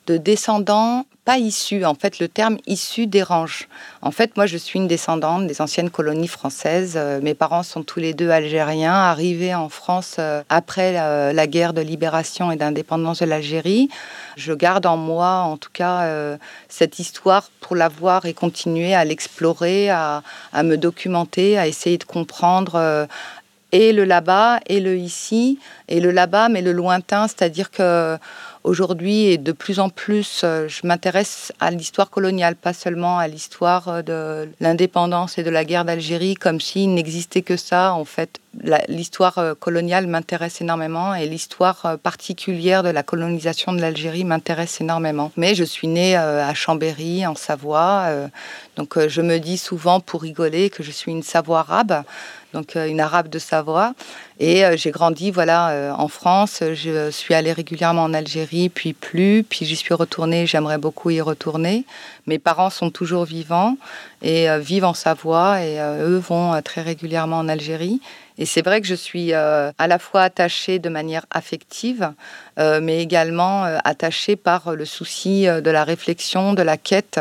de 0.07 0.17
descendants 0.17 1.05
pas 1.25 1.37
issus. 1.37 1.85
En 1.85 1.95
fait, 1.95 2.19
le 2.19 2.27
terme 2.27 2.57
issu 2.67 3.07
dérange. 3.07 3.69
En 4.01 4.11
fait, 4.11 4.35
moi, 4.35 4.45
je 4.45 4.57
suis 4.57 4.77
une 4.77 4.87
descendante 4.87 5.47
des 5.47 5.61
anciennes 5.61 5.89
colonies 5.89 6.27
françaises. 6.27 6.95
Euh, 6.97 7.21
mes 7.21 7.33
parents 7.33 7.63
sont 7.63 7.83
tous 7.83 7.99
les 7.99 8.13
deux 8.13 8.29
algériens, 8.29 8.93
arrivés 8.93 9.55
en 9.55 9.69
France 9.69 10.17
euh, 10.19 10.43
après 10.49 10.91
la, 11.33 11.47
guerre 11.47 11.73
de 11.73 11.81
libération 11.81 12.51
et 12.51 12.57
d'indépendance 12.57 13.19
de 13.19 13.25
l'Algérie. 13.25 13.89
Je 14.35 14.53
garde 14.53 14.85
en 14.85 14.97
moi, 14.97 15.43
en 15.43 15.55
tout 15.55 15.69
cas, 15.71 16.03
euh, 16.03 16.37
cette 16.67 16.99
histoire 16.99 17.49
pour 17.61 17.75
la 17.75 17.87
voir 17.87 18.25
et 18.25 18.33
continuer 18.33 18.93
à 18.93 19.05
l'explorer, 19.05 19.89
à, 19.89 20.23
à, 20.51 20.63
me 20.63 20.77
documenter, 20.77 21.57
à 21.57 21.67
essayer 21.67 21.97
de 21.97 22.03
comprendre 22.03 23.07
et 23.71 23.91
le 23.91 24.05
là-bas 24.05 24.59
et 24.67 24.79
le 24.79 24.97
ici, 24.97 25.59
et 25.89 25.99
le 25.99 26.11
là-bas, 26.11 26.47
mais 26.47 26.61
le 26.61 26.71
lointain, 26.71 27.27
c'est-à-dire 27.27 27.71
que 27.71 28.17
aujourd'hui 28.63 29.26
et 29.26 29.38
de 29.38 29.52
plus 29.52 29.80
en 29.80 29.89
plus, 29.89 30.41
euh, 30.43 30.67
je 30.67 30.86
m'intéresse 30.88 31.52
à 31.60 31.71
l'histoire 31.71 32.10
coloniale, 32.10 32.56
pas 32.56 32.73
seulement 32.73 33.17
à 33.17 33.28
l'histoire 33.28 33.88
euh, 33.88 34.02
de 34.02 34.49
l'indépendance 34.60 35.38
et 35.38 35.43
de 35.43 35.49
la 35.49 35.65
guerre 35.65 35.86
d'Algérie, 35.86 36.36
comme 36.36 36.60
s'il 36.60 36.93
n'existait 36.93 37.41
que 37.41 37.58
ça. 37.58 37.93
En 37.93 38.06
fait, 38.06 38.39
l'histoire 38.88 39.38
euh, 39.38 39.54
coloniale 39.54 40.08
m'intéresse 40.08 40.62
énormément 40.62 41.13
et 41.13 41.28
l'histoire 41.28 41.97
particulière 42.02 42.84
de 42.84 42.89
la 42.89 43.04
colonisation 43.04 43.73
de 43.73 43.82
l'Algérie 43.82 44.23
m'intéresse 44.23 44.80
énormément. 44.82 45.32
Mais 45.38 45.56
je 45.56 45.63
suis 45.63 45.88
née 45.88 46.15
à 46.15 46.54
Chambéry, 46.54 47.26
en 47.26 47.36
Savoie, 47.36 48.30
donc 48.77 49.07
je 49.07 49.21
me 49.21 49.38
dis 49.38 49.57
souvent 49.57 49.99
pour 49.99 50.21
rigoler 50.21 50.69
que 50.69 50.83
je 50.83 50.91
suis 50.91 51.12
une 51.12 51.23
Savoie 51.23 51.59
arabe 51.59 52.03
donc 52.53 52.75
une 52.75 52.99
arabe 52.99 53.29
de 53.29 53.39
Savoie. 53.39 53.95
Et 54.39 54.62
j'ai 54.75 54.91
grandi 54.91 55.31
voilà 55.31 55.95
en 55.97 56.07
France. 56.07 56.59
Je 56.62 57.09
suis 57.09 57.33
allée 57.33 57.51
régulièrement 57.51 58.03
en 58.03 58.13
Algérie 58.13 58.69
puis 58.69 58.93
plus, 58.93 59.43
puis 59.43 59.65
j'y 59.65 59.75
suis 59.75 59.95
retournée, 59.95 60.45
j'aimerais 60.45 60.77
beaucoup 60.77 61.09
y 61.09 61.19
retourner. 61.19 61.83
Mes 62.25 62.39
parents 62.39 62.69
sont 62.69 62.89
toujours 62.89 63.25
vivants 63.25 63.75
et 64.21 64.49
euh, 64.49 64.59
vivent 64.59 64.86
en 64.86 64.93
Savoie 64.93 65.62
et 65.62 65.79
euh, 65.79 66.07
eux 66.07 66.17
vont 66.17 66.53
euh, 66.53 66.62
très 66.62 66.81
régulièrement 66.81 67.38
en 67.38 67.49
Algérie. 67.49 67.99
Et 68.38 68.46
c'est 68.46 68.62
vrai 68.62 68.82
que 68.82 68.88
je 68.88 68.96
suis 68.96 69.34
à 69.34 69.88
la 69.88 70.00
fois 70.00 70.22
attachée 70.24 70.80
de 70.80 70.89
manière 70.89 71.26
affective, 71.30 72.12
mais 72.58 73.02
également 73.02 73.63
attachée 73.84 74.36
par 74.36 74.76
le 74.76 74.86
souci 74.86 75.46
de 75.46 75.69
la 75.69 75.84
réflexion, 75.84 76.54
de 76.54 76.63
la 76.63 76.78
quête 76.78 77.19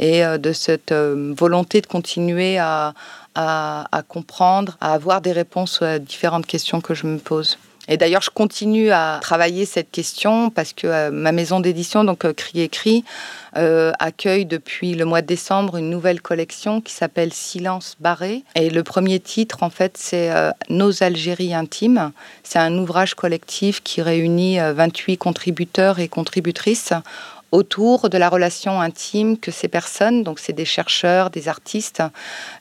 et 0.00 0.22
de 0.22 0.52
cette 0.52 0.92
volonté 0.92 1.80
de 1.82 1.86
continuer 1.86 2.58
à, 2.58 2.94
à, 3.34 4.02
comprendre, 4.08 4.76
à 4.80 4.92
avoir 4.94 5.20
des 5.20 5.32
réponses 5.32 5.82
aux 5.82 5.98
différentes 5.98 6.46
questions 6.46 6.80
que 6.80 6.94
je 6.94 7.06
me 7.06 7.18
pose. 7.18 7.58
Et 7.88 7.96
d'ailleurs, 7.96 8.22
je 8.22 8.30
continue 8.30 8.90
à 8.90 9.18
travailler 9.20 9.66
cette 9.66 9.90
question 9.90 10.50
parce 10.50 10.72
que 10.72 10.86
euh, 10.86 11.10
ma 11.10 11.32
maison 11.32 11.60
d'édition, 11.60 12.04
donc 12.04 12.24
euh, 12.24 12.32
Cri 12.32 12.62
Écrit, 12.62 13.04
euh, 13.56 13.92
accueille 13.98 14.46
depuis 14.46 14.94
le 14.94 15.04
mois 15.04 15.22
de 15.22 15.26
décembre 15.26 15.76
une 15.76 15.90
nouvelle 15.90 16.20
collection 16.20 16.80
qui 16.80 16.92
s'appelle 16.92 17.32
Silence 17.32 17.96
barré. 18.00 18.42
Et 18.54 18.70
le 18.70 18.82
premier 18.82 19.20
titre, 19.20 19.62
en 19.62 19.70
fait, 19.70 19.96
c'est 19.96 20.30
Nos 20.70 21.02
Algéries 21.02 21.54
intimes. 21.54 22.10
C'est 22.42 22.58
un 22.58 22.76
ouvrage 22.78 23.14
collectif 23.14 23.82
qui 23.82 24.02
réunit 24.02 24.58
28 24.58 25.18
contributeurs 25.18 26.00
et 26.00 26.08
contributrices 26.08 26.92
autour 27.52 28.10
de 28.10 28.18
la 28.18 28.28
relation 28.28 28.80
intime 28.80 29.38
que 29.38 29.50
ces 29.50 29.68
personnes, 29.68 30.24
donc 30.24 30.38
c'est 30.38 30.52
des 30.52 30.64
chercheurs, 30.64 31.30
des 31.30 31.48
artistes, 31.48 32.02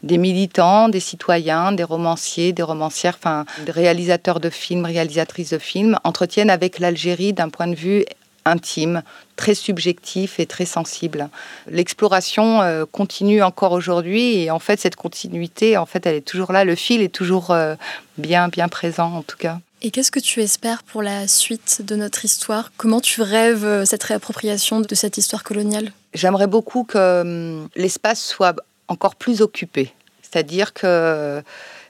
des 0.04 0.17
militants, 0.17 0.89
des 0.89 1.00
citoyens, 1.00 1.72
des 1.72 1.84
romanciers, 1.84 2.54
des 2.54 2.63
romancières, 2.63 3.15
enfin 3.17 3.46
des 3.65 3.72
réalisateurs 3.72 4.39
de 4.39 4.50
films, 4.50 4.86
réalisatrices 4.86 5.50
de 5.52 5.58
films, 5.58 5.98
entretiennent 6.04 6.52
avec 6.52 6.80
l'Algérie 6.80 7.34
d'un 7.34 7.50
point 7.50 7.67
de 7.67 7.76
vue 7.76 8.06
intime, 8.46 9.04
très 9.36 9.56
subjectif 9.56 10.39
et 10.39 10.46
très 10.46 10.65
sensible. 10.65 11.30
L'exploration 11.67 12.62
euh, 12.62 12.86
continue 12.86 13.41
encore 13.41 13.72
aujourd'hui 13.72 14.36
et 14.38 14.52
en 14.52 14.60
fait 14.60 14.80
cette 14.80 14.96
continuité, 14.96 15.78
en 15.78 15.86
fait, 15.86 16.06
elle 16.06 16.15
est 16.15 16.22
toujours 16.22 16.52
là. 16.52 16.65
Le 16.65 16.76
fil 16.76 17.02
est 17.02 17.13
toujours 17.13 17.52
euh, 17.52 17.76
bien, 18.17 18.48
bien 18.50 18.67
présent 18.67 19.13
en 19.13 19.24
tout 19.24 19.38
cas. 19.38 19.60
Et 19.86 19.91
qu'est-ce 19.91 20.12
que 20.12 20.19
tu 20.22 20.41
espères 20.41 20.82
pour 20.82 21.02
la 21.02 21.28
suite 21.28 21.82
de 21.86 21.98
notre 21.98 22.24
histoire? 22.24 22.72
Comment 22.78 23.02
tu 23.02 23.22
rêves 23.22 23.65
euh, 23.65 23.84
cette 23.84 24.04
réappropriation 24.04 24.80
de 24.80 24.96
cette 24.96 25.17
histoire 25.17 25.43
coloniale? 25.43 25.91
J'aimerais 26.13 26.48
beaucoup 26.48 26.86
que 26.86 27.22
hum, 27.22 27.67
l'espace 27.76 28.24
soit 28.24 28.56
encore 28.88 29.15
plus 29.15 29.41
occupé. 29.41 29.91
C'est-à-dire 30.22 30.74
que 30.74 31.43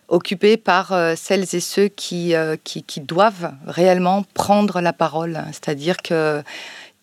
occupé 0.07 0.57
par 0.57 0.91
euh, 0.91 1.13
celles 1.15 1.55
et 1.55 1.59
ceux 1.59 1.89
euh, 2.13 2.57
qui, 2.63 2.83
qui 2.83 2.99
doivent 2.99 3.51
réellement 3.67 4.23
prendre 4.33 4.81
la 4.81 4.93
parole. 4.93 5.43
C'est-à-dire 5.51 5.97
que 5.97 6.41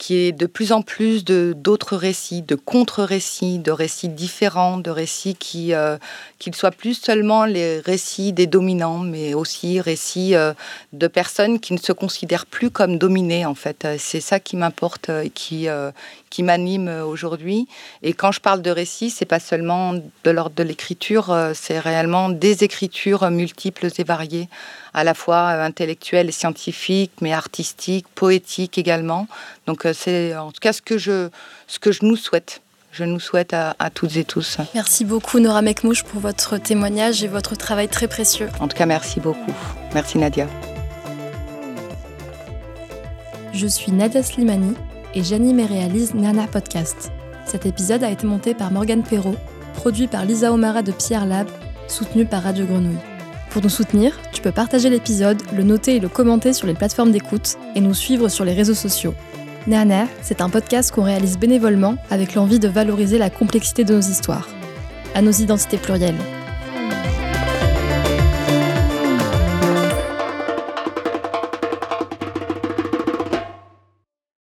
qui 0.01 0.17
est 0.17 0.33
de 0.33 0.47
plus 0.47 0.73
en 0.73 0.81
plus 0.81 1.25
de 1.27 1.55
d'autres 1.55 1.95
récits, 1.95 2.41
de 2.41 2.55
contre-récits, 2.55 3.59
de 3.59 3.71
récits 3.71 4.09
différents, 4.09 4.79
de 4.79 4.91
récits 4.91 5.35
qui 5.35 5.75
euh, 5.75 5.99
qu'ils 6.39 6.55
soient 6.55 6.71
plus 6.71 6.95
seulement 6.95 7.45
les 7.45 7.81
récits 7.81 8.33
des 8.33 8.47
dominants, 8.47 9.01
mais 9.01 9.35
aussi 9.35 9.79
récits 9.79 10.35
euh, 10.35 10.55
de 10.95 11.07
personnes 11.07 11.61
qui 11.61 11.75
ne 11.75 11.79
se 11.79 11.93
considèrent 11.93 12.47
plus 12.47 12.71
comme 12.71 12.97
dominées 12.97 13.45
en 13.45 13.55
fait. 13.55 13.87
C'est 13.99 14.23
ça 14.23 14.41
qui 14.41 14.57
m'importe 14.57 15.11
et 15.11 15.29
qui 15.29 15.69
euh, 15.69 15.91
qui 16.31 16.43
m'anime 16.43 16.89
aujourd'hui. 17.07 17.69
Et 18.03 18.15
quand 18.15 18.33
je 18.33 18.41
parle 18.41 18.63
de 18.63 18.71
récits, 18.71 19.11
c'est 19.11 19.27
pas 19.27 19.41
seulement 19.41 19.93
de 19.93 20.31
l'ordre 20.31 20.57
de 20.57 20.63
l'écriture, 20.63 21.37
c'est 21.55 21.79
réellement 21.79 22.31
des 22.31 22.65
écritures 22.65 23.29
multiples 23.31 23.89
et 23.99 24.05
variées, 24.05 24.49
à 24.95 25.05
la 25.05 25.15
fois 25.15 25.49
intellectuelles 25.51 26.29
et 26.29 26.33
scientifiques, 26.33 27.13
mais 27.21 27.33
artistiques, 27.33 28.07
poétiques 28.15 28.79
également. 28.79 29.27
Donc 29.67 29.87
euh, 29.87 29.93
c'est 29.95 30.37
en 30.37 30.51
tout 30.53 30.61
cas 30.61 30.73
ce 30.73 30.83
que 30.83 30.99
je, 30.99 31.29
ce 31.67 31.79
que 31.79 31.93
je 31.93 32.05
nous 32.05 32.17
souhaite. 32.17 32.61
Je 32.93 33.05
nous 33.05 33.21
souhaite 33.21 33.55
à, 33.55 33.75
toutes 33.95 34.17
et 34.17 34.25
tous. 34.25 34.59
Merci 34.75 35.05
beaucoup 35.05 35.39
Nora 35.39 35.63
Mekmouche 35.63 36.03
pour 36.03 36.21
votre 36.21 36.59
témoignage 36.59 37.23
et 37.23 37.29
votre 37.29 37.55
travail 37.55 37.87
très 37.87 38.09
précieux. 38.09 38.49
En 38.59 38.67
tout 38.67 38.77
cas, 38.77 38.87
merci 38.87 39.21
beaucoup. 39.21 39.53
Merci 39.95 40.19
Nadia. 40.19 40.49
Je 43.53 43.67
suis 43.69 43.93
Nadia 43.93 44.25
Slimani 44.25 44.75
et 45.15 45.23
j'anime 45.23 45.61
et 45.61 45.67
réalise 45.67 46.15
Nana 46.15 46.49
Podcast. 46.49 47.13
Cet 47.47 47.65
épisode 47.65 48.03
a 48.03 48.11
été 48.11 48.27
monté 48.27 48.55
par 48.55 48.73
Morgane 48.73 49.05
Perrault, 49.05 49.37
produit 49.75 50.09
par 50.09 50.25
Lisa 50.25 50.53
Omara 50.53 50.83
de 50.83 50.93
Pierre 50.93 51.27
Lab, 51.27 51.49
soutenu 51.87 52.25
par 52.27 52.43
Radio 52.43 52.67
Grenouille. 52.67 53.10
Pour 53.51 53.63
nous 53.63 53.69
soutenir, 53.69 54.17
tu 54.33 54.41
peux 54.41 54.53
partager 54.53 54.91
l'épisode, 54.91 55.43
le 55.53 55.65
noter 55.65 55.97
et 55.97 56.01
le 56.01 56.09
commenter 56.09 56.53
sur 56.53 56.69
les 56.69 56.75
plateformes 56.75 57.11
d'écoute 57.11 57.57
et 57.75 57.81
nous 57.81 57.95
suivre 57.95 58.29
sur 58.29 58.45
les 58.45 58.55
réseaux 58.55 58.75
sociaux. 58.75 59.15
Nana, 59.67 60.07
c'est 60.23 60.41
un 60.41 60.49
podcast 60.49 60.93
qu'on 60.93 61.03
réalise 61.03 61.37
bénévolement 61.37 61.97
avec 62.11 62.35
l'envie 62.35 62.61
de 62.61 62.69
valoriser 62.69 63.19
la 63.19 63.29
complexité 63.29 63.85
de 63.85 63.95
nos 63.95 64.01
histoires, 64.01 64.49
à 65.15 65.21
nos 65.21 65.33
identités 65.33 65.79
plurielles. 65.79 66.40